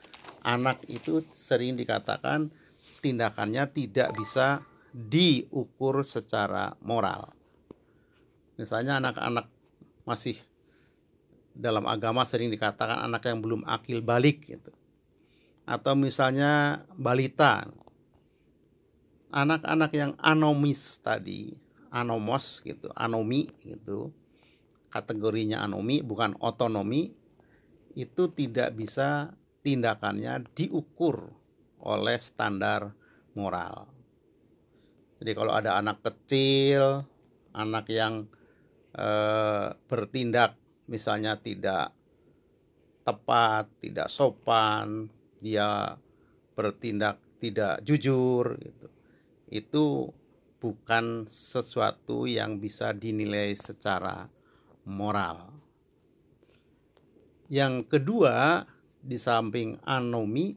anak 0.41 0.81
itu 0.87 1.21
sering 1.35 1.75
dikatakan 1.75 2.49
tindakannya 3.03 3.67
tidak 3.69 4.15
bisa 4.15 4.63
diukur 4.91 6.01
secara 6.07 6.75
moral. 6.81 7.31
Misalnya 8.55 8.99
anak-anak 8.99 9.47
masih 10.07 10.39
dalam 11.51 11.83
agama 11.83 12.23
sering 12.23 12.47
dikatakan 12.47 13.03
anak 13.03 13.27
yang 13.27 13.43
belum 13.43 13.61
akil 13.67 13.99
balik 13.99 14.47
gitu. 14.47 14.71
Atau 15.67 15.95
misalnya 15.99 16.83
balita. 16.95 17.67
Anak-anak 19.31 19.91
yang 19.95 20.11
anomis 20.19 20.99
tadi, 20.99 21.55
anomos 21.87 22.59
gitu, 22.59 22.91
anomi 22.91 23.47
gitu 23.63 24.11
kategorinya 24.91 25.63
anomi 25.63 26.03
bukan 26.03 26.35
otonomi 26.43 27.09
itu 27.95 28.23
tidak 28.35 28.75
bisa 28.75 29.31
tindakannya 29.63 30.43
diukur 30.51 31.31
oleh 31.81 32.17
standar 32.19 32.93
moral. 33.33 33.87
Jadi 35.21 35.31
kalau 35.37 35.53
ada 35.53 35.77
anak 35.77 36.01
kecil, 36.01 37.05
anak 37.53 37.85
yang 37.93 38.25
e, 38.93 39.07
bertindak 39.85 40.57
misalnya 40.89 41.37
tidak 41.37 41.93
tepat, 43.05 43.69
tidak 43.81 44.09
sopan, 44.09 45.09
dia 45.37 45.93
bertindak 46.57 47.21
tidak 47.37 47.85
jujur 47.85 48.57
gitu. 48.57 48.87
Itu 49.49 49.85
bukan 50.61 51.25
sesuatu 51.25 52.29
yang 52.29 52.61
bisa 52.61 52.93
dinilai 52.93 53.53
secara 53.57 54.29
moral. 54.85 55.51
Yang 57.51 57.91
kedua, 57.91 58.63
di 59.01 59.19
samping 59.19 59.75
anomi, 59.83 60.55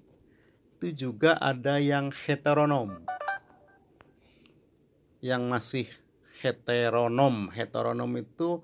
itu 0.76 1.10
juga 1.10 1.34
ada 1.40 1.80
yang 1.82 2.12
heteronom. 2.12 3.02
Yang 5.18 5.42
masih 5.48 5.86
heteronom. 6.44 7.50
Heteronom 7.50 8.12
itu 8.20 8.62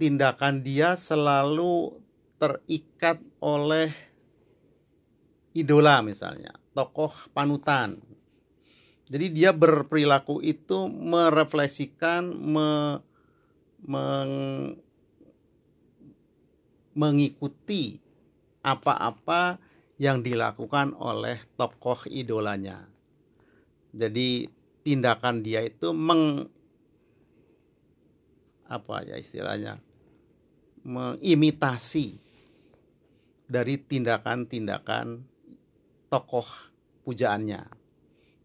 tindakan 0.00 0.64
dia 0.64 0.98
selalu 0.98 2.02
terikat 2.40 3.22
oleh 3.38 3.94
idola 5.54 6.00
misalnya, 6.02 6.50
tokoh 6.74 7.12
panutan. 7.30 8.00
Jadi 9.12 9.28
dia 9.28 9.52
berperilaku 9.52 10.40
itu 10.40 10.88
merefleksikan, 10.88 12.32
me, 12.32 12.98
meng, 13.86 14.32
mengikuti 16.92 17.98
apa-apa 18.62 19.58
yang 19.98 20.22
dilakukan 20.22 20.94
oleh 20.98 21.38
tokoh 21.58 22.06
idolanya. 22.10 22.86
Jadi 23.92 24.48
tindakan 24.82 25.44
dia 25.44 25.62
itu 25.62 25.94
meng 25.94 26.48
apa 28.66 29.04
ya 29.04 29.20
istilahnya 29.20 29.78
mengimitasi 30.82 32.18
dari 33.46 33.78
tindakan-tindakan 33.78 35.22
tokoh 36.10 36.48
pujaannya. 37.06 37.62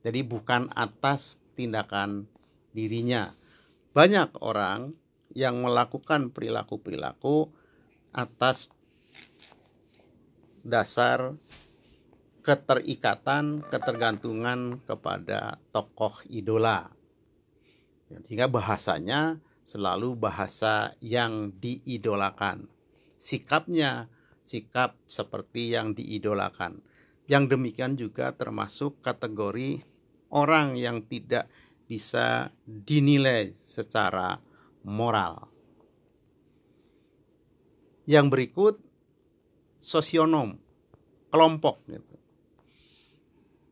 Jadi 0.05 0.19
bukan 0.23 0.69
atas 0.71 1.41
tindakan 1.57 2.29
dirinya. 2.71 3.33
Banyak 3.91 4.37
orang 4.45 4.93
yang 5.37 5.61
melakukan 5.61 6.33
perilaku-perilaku 6.33 7.53
atas 8.09 8.73
dasar 10.65 11.37
keterikatan, 12.41 13.61
ketergantungan 13.69 14.81
kepada 14.81 15.61
tokoh 15.69 16.25
idola. 16.25 16.89
Sehingga 18.09 18.49
bahasanya 18.49 19.37
selalu 19.61 20.17
bahasa 20.17 20.97
yang 21.03 21.53
diidolakan. 21.53 22.65
Sikapnya 23.21 24.09
sikap 24.41 24.95
seperti 25.05 25.75
yang 25.75 25.93
diidolakan. 25.93 26.81
Yang 27.27 27.43
demikian 27.59 27.99
juga 27.99 28.31
termasuk 28.31 29.03
kategori 29.03 29.83
orang 30.31 30.79
yang 30.79 31.03
tidak 31.03 31.51
bisa 31.83 32.55
dinilai 32.63 33.51
secara 33.51 34.46
moral. 34.87 35.51
Yang 38.07 38.25
berikut 38.31 38.75
sosionom, 39.83 40.55
kelompok 41.27 41.83
gitu. 41.91 42.15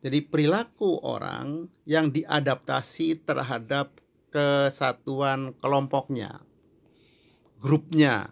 Jadi 0.04 0.22
perilaku 0.22 1.00
orang 1.02 1.72
yang 1.88 2.12
diadaptasi 2.12 3.26
terhadap 3.26 3.96
kesatuan 4.28 5.56
kelompoknya, 5.56 6.44
grupnya, 7.58 8.30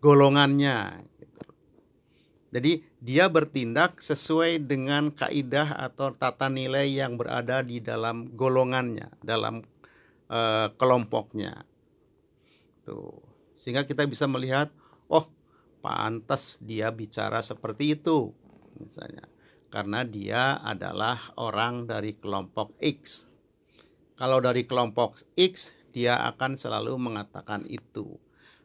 golongannya. 0.00 1.04
Gitu. 1.20 1.44
Jadi 2.56 2.72
dia 3.04 3.28
bertindak 3.28 4.00
sesuai 4.00 4.64
dengan 4.64 5.12
kaidah 5.12 5.76
atau 5.76 6.16
tata 6.16 6.48
nilai 6.48 6.88
yang 6.88 7.20
berada 7.20 7.60
di 7.60 7.84
dalam 7.84 8.32
golongannya, 8.32 9.12
dalam 9.20 9.60
uh, 10.28 10.72
kelompoknya. 10.76 11.64
Tuh. 12.84 13.20
Sehingga 13.56 13.88
kita 13.88 14.04
bisa 14.04 14.28
melihat, 14.28 14.68
oh, 15.08 15.28
pantas 15.80 16.60
dia 16.60 16.92
bicara 16.92 17.40
seperti 17.40 17.96
itu 17.96 18.32
misalnya. 18.80 19.24
Karena 19.72 20.06
dia 20.06 20.60
adalah 20.62 21.34
orang 21.34 21.88
dari 21.88 22.14
kelompok 22.14 22.78
X 22.78 23.26
kalau 24.14 24.38
dari 24.38 24.62
kelompok 24.62 25.18
X, 25.34 25.74
dia 25.90 26.14
akan 26.30 26.54
selalu 26.54 26.94
mengatakan 27.02 27.66
itu. 27.66 28.14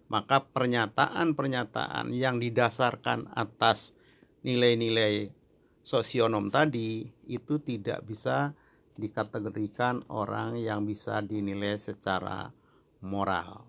Maka 0.06 0.46
pernyataan-pernyataan 0.46 2.14
yang 2.14 2.38
didasarkan 2.38 3.34
atas 3.34 3.98
nilai-nilai 4.46 5.34
sosionom 5.82 6.54
tadi 6.54 7.10
itu 7.26 7.58
tidak 7.62 8.06
bisa 8.06 8.54
dikategorikan 9.00 10.04
orang 10.12 10.60
yang 10.60 10.84
bisa 10.84 11.24
dinilai 11.24 11.80
secara 11.80 12.52
moral. 13.00 13.64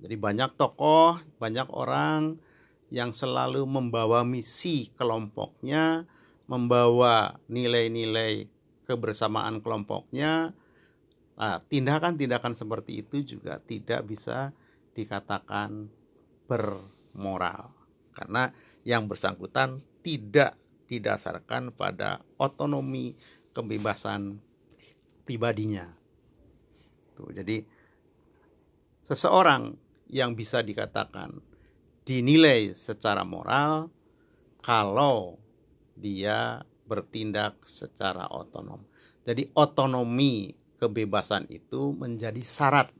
Jadi 0.00 0.16
banyak 0.16 0.56
tokoh, 0.56 1.20
banyak 1.36 1.68
orang 1.70 2.40
yang 2.88 3.12
selalu 3.12 3.68
membawa 3.68 4.24
misi 4.24 4.88
kelompoknya, 4.96 6.08
membawa 6.48 7.36
nilai-nilai 7.52 8.48
kebersamaan 8.88 9.60
kelompoknya, 9.60 10.56
Nah, 11.40 11.56
tindakan-tindakan 11.56 12.52
seperti 12.52 13.00
itu 13.00 13.24
juga 13.24 13.56
tidak 13.64 14.04
bisa 14.04 14.52
dikatakan 14.92 15.88
bermoral 16.44 17.72
karena 18.12 18.52
yang 18.84 19.08
bersangkutan 19.08 19.80
tidak 20.04 20.60
didasarkan 20.84 21.72
pada 21.72 22.20
otonomi 22.36 23.16
kebebasan 23.56 24.36
pribadinya. 25.30 25.86
Tuh, 27.14 27.30
jadi 27.30 27.62
seseorang 29.06 29.78
yang 30.10 30.34
bisa 30.34 30.58
dikatakan 30.58 31.38
dinilai 32.02 32.74
secara 32.74 33.22
moral 33.22 33.86
kalau 34.58 35.38
dia 35.94 36.66
bertindak 36.82 37.62
secara 37.62 38.26
otonom. 38.26 38.82
Jadi 39.22 39.46
otonomi 39.54 40.50
kebebasan 40.82 41.46
itu 41.46 41.94
menjadi 41.94 42.42
syarat 42.42 42.90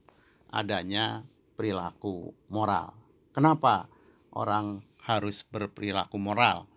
adanya 0.54 1.26
perilaku 1.58 2.30
moral. 2.46 2.94
Kenapa 3.34 3.90
orang 4.38 4.86
harus 5.02 5.42
berperilaku 5.42 6.14
moral? 6.14 6.70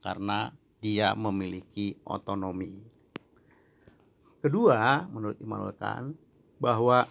Karena 0.00 0.48
dia 0.80 1.12
memiliki 1.12 2.00
otonomi. 2.08 2.93
Kedua, 4.44 5.08
menurut 5.08 5.40
Immanuel 5.40 5.72
Kant, 5.72 6.20
bahwa 6.60 7.08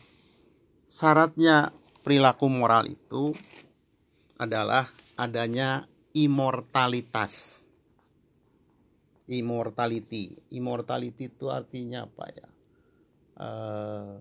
syaratnya 0.85 1.73
perilaku 2.05 2.45
moral 2.45 2.85
itu 2.85 3.33
adalah 4.37 4.93
adanya 5.17 5.89
immortalitas. 6.13 7.65
Immortality. 9.25 10.37
Immortality 10.53 11.33
itu 11.33 11.49
artinya 11.49 12.05
apa 12.05 12.25
ya? 12.29 12.47
Eh, 13.41 14.11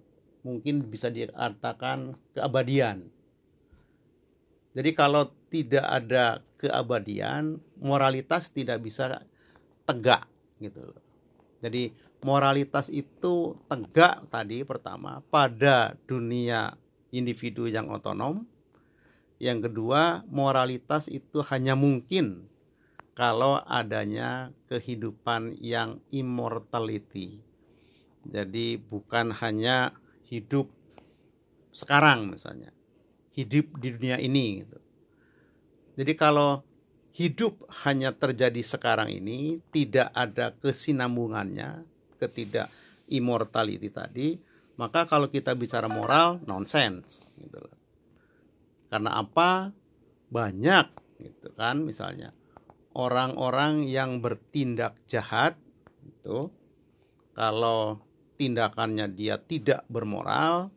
mungkin 0.49 0.89
bisa 0.89 1.13
diartikan 1.13 2.17
keabadian. 2.33 3.13
Jadi 4.73 4.91
kalau 4.97 5.29
tidak 5.53 5.85
ada 5.85 6.41
keabadian, 6.57 7.61
moralitas 7.77 8.49
tidak 8.49 8.81
bisa 8.81 9.21
tegak 9.85 10.25
gitu 10.57 10.97
Jadi 11.61 11.93
moralitas 12.23 12.89
itu 12.89 13.59
tegak 13.67 14.27
tadi 14.31 14.63
pertama 14.63 15.23
pada 15.31 15.99
dunia 16.07 16.75
individu 17.11 17.67
yang 17.69 17.91
otonom. 17.91 18.47
Yang 19.43 19.71
kedua, 19.71 20.23
moralitas 20.31 21.11
itu 21.11 21.43
hanya 21.51 21.75
mungkin 21.75 22.47
kalau 23.19 23.59
adanya 23.67 24.55
kehidupan 24.71 25.59
yang 25.59 25.99
immortality 26.15 27.43
jadi 28.27 28.79
bukan 28.79 29.35
hanya 29.43 29.99
hidup 30.31 30.71
sekarang 31.75 32.31
misalnya, 32.31 32.71
hidup 33.35 33.67
di 33.83 33.89
dunia 33.99 34.23
ini 34.23 34.63
gitu. 34.63 34.79
Jadi 35.99 36.13
kalau 36.15 36.63
hidup 37.13 37.67
hanya 37.85 38.15
terjadi 38.15 38.63
sekarang 38.63 39.11
ini, 39.11 39.59
tidak 39.75 40.09
ada 40.15 40.55
kesinambungannya, 40.55 41.85
ketidak 42.23 42.71
immortality 43.11 43.91
tadi, 43.91 44.39
maka 44.79 45.05
kalau 45.11 45.27
kita 45.27 45.59
bicara 45.59 45.91
moral 45.91 46.39
nonsense 46.47 47.19
gitu 47.35 47.59
Karena 48.87 49.19
apa? 49.19 49.75
Banyak 50.31 50.87
gitu 51.19 51.51
kan 51.59 51.83
misalnya 51.83 52.33
orang-orang 52.97 53.89
yang 53.89 54.21
bertindak 54.21 54.97
jahat 55.09 55.57
itu 56.05 56.49
kalau 57.33 58.01
tindakannya 58.37 59.09
dia 59.13 59.41
tidak 59.41 59.87
bermoral, 59.89 60.69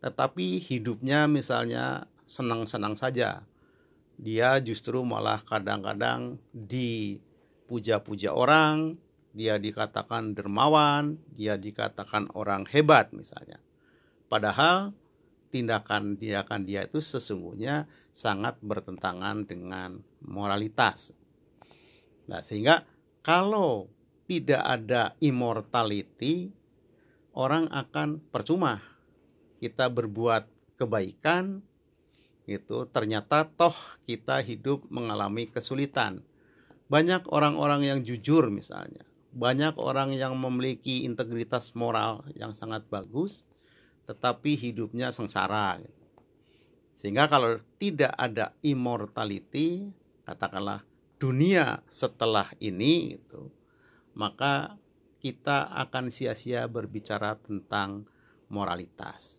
tetapi 0.00 0.60
hidupnya 0.60 1.28
misalnya 1.28 2.08
senang-senang 2.24 2.96
saja. 2.96 3.44
Dia 4.20 4.60
justru 4.60 5.00
malah 5.04 5.40
kadang-kadang 5.44 6.36
dipuja-puja 6.52 8.32
orang, 8.36 8.96
dia 9.30 9.56
dikatakan 9.56 10.34
dermawan, 10.34 11.18
dia 11.30 11.54
dikatakan 11.54 12.30
orang 12.34 12.66
hebat 12.70 13.14
misalnya. 13.14 13.62
Padahal 14.26 14.94
tindakan-tindakan 15.50 16.62
dia 16.62 16.86
itu 16.86 17.02
sesungguhnya 17.02 17.90
sangat 18.14 18.58
bertentangan 18.62 19.46
dengan 19.46 20.02
moralitas. 20.22 21.14
Nah, 22.30 22.42
sehingga 22.42 22.86
kalau 23.26 23.90
tidak 24.30 24.62
ada 24.62 25.18
immortality, 25.18 26.54
orang 27.34 27.66
akan 27.70 28.22
percuma 28.30 28.78
kita 29.58 29.90
berbuat 29.90 30.46
kebaikan 30.78 31.60
itu 32.50 32.86
ternyata 32.90 33.46
toh 33.46 33.74
kita 34.06 34.42
hidup 34.42 34.86
mengalami 34.90 35.46
kesulitan. 35.46 36.22
Banyak 36.90 37.30
orang-orang 37.30 37.86
yang 37.86 37.98
jujur 38.02 38.50
misalnya, 38.50 39.06
banyak 39.30 39.78
orang 39.78 40.10
yang 40.14 40.34
memiliki 40.34 41.06
integritas 41.06 41.74
moral 41.78 42.26
yang 42.34 42.50
sangat 42.50 42.86
bagus, 42.90 43.46
tetapi 44.10 44.58
hidupnya 44.58 45.14
sengsara. 45.14 45.78
Sehingga 46.98 47.30
kalau 47.30 47.62
tidak 47.78 48.12
ada 48.18 48.52
immortality, 48.60 49.88
katakanlah 50.26 50.82
dunia 51.22 51.80
setelah 51.86 52.50
ini 52.58 53.16
itu, 53.16 53.48
maka 54.18 54.76
kita 55.22 55.68
akan 55.86 56.10
sia-sia 56.10 56.66
berbicara 56.66 57.38
tentang 57.38 58.08
moralitas. 58.50 59.38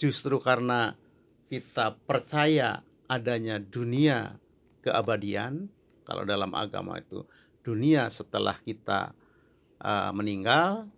Justru 0.00 0.40
karena 0.40 0.96
kita 1.50 1.98
percaya 2.08 2.80
adanya 3.10 3.58
dunia 3.58 4.38
keabadian, 4.80 5.68
kalau 6.06 6.22
dalam 6.24 6.54
agama 6.54 6.96
itu 6.98 7.26
dunia 7.60 8.08
setelah 8.08 8.56
kita 8.56 9.12
uh, 9.80 10.12
meninggal, 10.16 10.88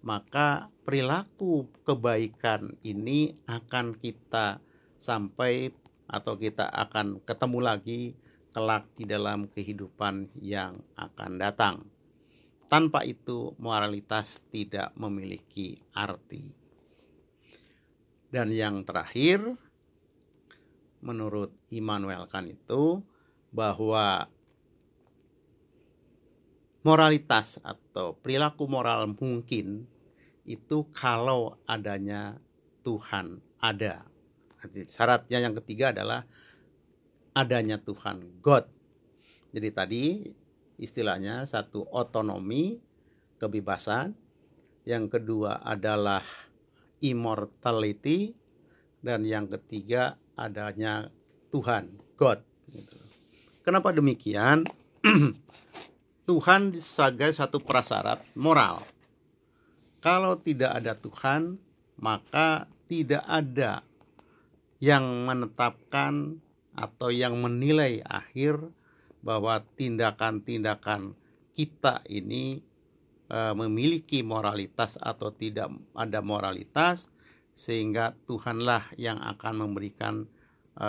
maka 0.00 0.68
perilaku 0.84 1.68
kebaikan 1.84 2.76
ini 2.80 3.36
akan 3.44 3.96
kita 3.96 4.60
sampai 4.96 5.72
atau 6.10 6.34
kita 6.34 6.66
akan 6.66 7.22
ketemu 7.22 7.58
lagi 7.62 8.02
kelak 8.50 8.84
di 8.98 9.06
dalam 9.06 9.46
kehidupan 9.46 10.34
yang 10.42 10.82
akan 10.98 11.38
datang. 11.38 11.76
Tanpa 12.70 13.02
itu, 13.02 13.54
moralitas 13.58 14.38
tidak 14.50 14.94
memiliki 14.94 15.78
arti. 15.90 16.54
Dan 18.30 18.54
yang 18.54 18.86
terakhir, 18.86 19.42
menurut 21.02 21.50
Immanuel 21.74 22.30
Kant 22.30 22.46
itu, 22.46 23.02
bahwa 23.50 24.30
moralitas 26.80 27.60
atau 27.60 28.16
perilaku 28.16 28.64
moral 28.64 29.12
mungkin 29.12 29.84
itu 30.48 30.88
kalau 30.96 31.60
adanya 31.68 32.40
Tuhan 32.80 33.44
ada. 33.60 34.08
Syaratnya 34.88 35.38
yang 35.44 35.54
ketiga 35.60 35.92
adalah 35.92 36.24
adanya 37.36 37.76
Tuhan 37.80 38.40
God. 38.40 38.64
Jadi 39.52 39.68
tadi 39.72 40.04
istilahnya 40.80 41.44
satu 41.44 41.84
otonomi, 41.92 42.80
kebebasan, 43.36 44.16
yang 44.88 45.12
kedua 45.12 45.60
adalah 45.60 46.24
immortality, 47.04 48.32
dan 49.00 49.24
yang 49.24 49.48
ketiga 49.48 50.16
adanya 50.36 51.08
Tuhan 51.52 52.00
God. 52.16 52.40
Gitu. 52.68 52.96
Kenapa 53.64 53.92
demikian? 53.92 54.64
Tuhan 56.30 56.78
sebagai 56.78 57.34
satu 57.34 57.58
prasyarat 57.58 58.22
moral. 58.38 58.86
Kalau 59.98 60.38
tidak 60.38 60.78
ada 60.78 60.94
Tuhan, 60.94 61.58
maka 61.98 62.70
tidak 62.86 63.26
ada 63.26 63.82
yang 64.78 65.26
menetapkan 65.26 66.38
atau 66.78 67.10
yang 67.10 67.34
menilai 67.34 67.98
akhir 68.06 68.62
bahwa 69.26 69.58
tindakan-tindakan 69.74 71.18
kita 71.58 72.06
ini 72.06 72.62
e, 73.26 73.38
memiliki 73.58 74.22
moralitas 74.22 75.02
atau 75.02 75.34
tidak 75.34 75.66
ada 75.98 76.22
moralitas 76.22 77.10
sehingga 77.58 78.14
Tuhanlah 78.30 78.94
yang 78.94 79.18
akan 79.18 79.66
memberikan 79.66 80.30
e, 80.78 80.88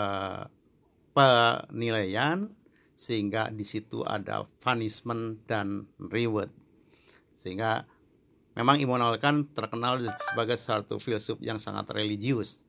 penilaian 1.17 2.60
sehingga 3.01 3.49
di 3.49 3.65
situ 3.65 4.05
ada 4.05 4.45
punishment 4.61 5.41
dan 5.49 5.89
reward 5.97 6.53
sehingga 7.33 7.89
memang 8.53 8.77
Immanuel 8.77 9.17
Kant 9.17 9.57
terkenal 9.57 10.05
sebagai 10.21 10.61
satu 10.61 11.01
filsuf 11.01 11.41
yang 11.41 11.57
sangat 11.57 11.89
religius 11.97 12.61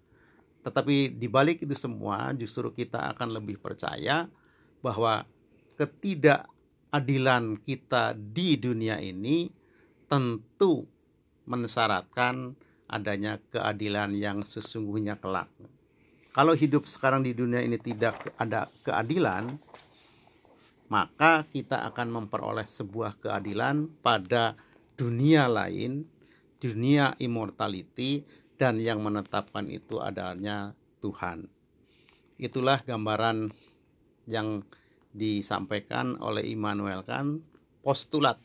tetapi 0.64 1.12
di 1.12 1.28
balik 1.28 1.60
itu 1.68 1.76
semua 1.76 2.32
justru 2.32 2.72
kita 2.72 3.12
akan 3.12 3.36
lebih 3.36 3.60
percaya 3.60 4.24
bahwa 4.80 5.28
ketidakadilan 5.76 7.60
kita 7.60 8.16
di 8.16 8.56
dunia 8.56 8.96
ini 9.04 9.52
tentu 10.08 10.88
mensyaratkan 11.48 12.54
adanya 12.86 13.40
keadilan 13.50 14.12
yang 14.12 14.44
sesungguhnya 14.44 15.16
kelak. 15.16 15.48
Kalau 16.32 16.52
hidup 16.56 16.84
sekarang 16.88 17.24
di 17.24 17.32
dunia 17.32 17.60
ini 17.60 17.76
tidak 17.76 18.36
ada 18.36 18.68
keadilan, 18.84 19.56
maka 20.92 21.48
kita 21.48 21.88
akan 21.88 22.20
memperoleh 22.20 22.68
sebuah 22.68 23.16
keadilan 23.16 23.88
pada 24.04 24.60
dunia 24.92 25.48
lain, 25.48 26.04
dunia 26.60 27.16
immortality 27.16 28.28
dan 28.60 28.76
yang 28.76 29.00
menetapkan 29.00 29.72
itu 29.72 30.04
adanya 30.04 30.76
Tuhan. 31.00 31.48
Itulah 32.36 32.84
gambaran 32.84 33.56
yang 34.28 34.68
disampaikan 35.16 36.20
oleh 36.20 36.44
Immanuel 36.52 37.00
Kant 37.08 37.40
postulat 37.80 38.36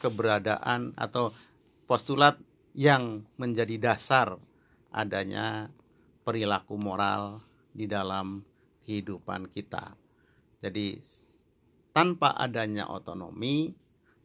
keberadaan 0.00 0.96
atau 0.96 1.36
postulat 1.84 2.40
yang 2.72 3.28
menjadi 3.36 3.92
dasar 3.92 4.40
adanya 4.88 5.68
perilaku 6.24 6.80
moral 6.80 7.44
di 7.76 7.84
dalam 7.84 8.40
kehidupan 8.80 9.52
kita. 9.52 9.92
Jadi 10.56 10.96
tanpa 11.96 12.36
adanya 12.36 12.92
otonomi, 12.92 13.72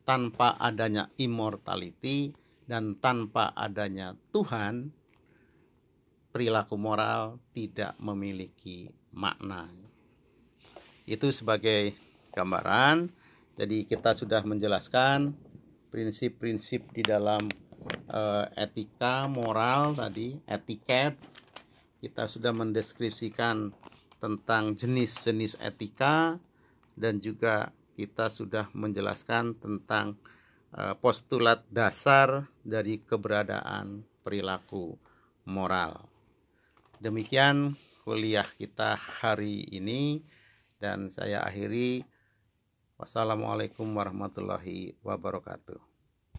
tanpa 0.04 0.60
adanya 0.60 1.08
immortality 1.16 2.36
dan 2.68 3.00
tanpa 3.00 3.56
adanya 3.56 4.12
Tuhan, 4.36 4.92
perilaku 6.36 6.76
moral 6.76 7.40
tidak 7.56 7.96
memiliki 7.96 8.92
makna. 9.16 9.72
Itu 11.08 11.32
sebagai 11.32 11.96
gambaran. 12.36 13.08
Jadi 13.56 13.88
kita 13.88 14.20
sudah 14.20 14.44
menjelaskan 14.44 15.32
prinsip-prinsip 15.88 16.92
di 16.92 17.08
dalam 17.08 17.48
uh, 18.12 18.52
etika 18.52 19.32
moral 19.32 19.96
tadi, 19.96 20.36
etiket. 20.44 21.16
Kita 22.04 22.28
sudah 22.28 22.52
mendeskripsikan 22.52 23.72
tentang 24.20 24.76
jenis-jenis 24.76 25.56
etika 25.64 26.36
dan 26.96 27.20
juga 27.20 27.72
kita 27.96 28.32
sudah 28.32 28.72
menjelaskan 28.74 29.58
tentang 29.60 30.18
uh, 30.74 30.96
postulat 30.98 31.64
dasar 31.68 32.48
dari 32.64 33.02
keberadaan 33.04 34.02
perilaku 34.24 34.96
moral. 35.46 36.08
Demikian 37.02 37.76
kuliah 38.06 38.46
kita 38.46 38.98
hari 38.98 39.66
ini 39.70 40.22
dan 40.82 41.10
saya 41.14 41.46
akhiri 41.46 42.06
wassalamualaikum 42.98 43.86
warahmatullahi 43.94 44.98
wabarakatuh. 45.06 45.91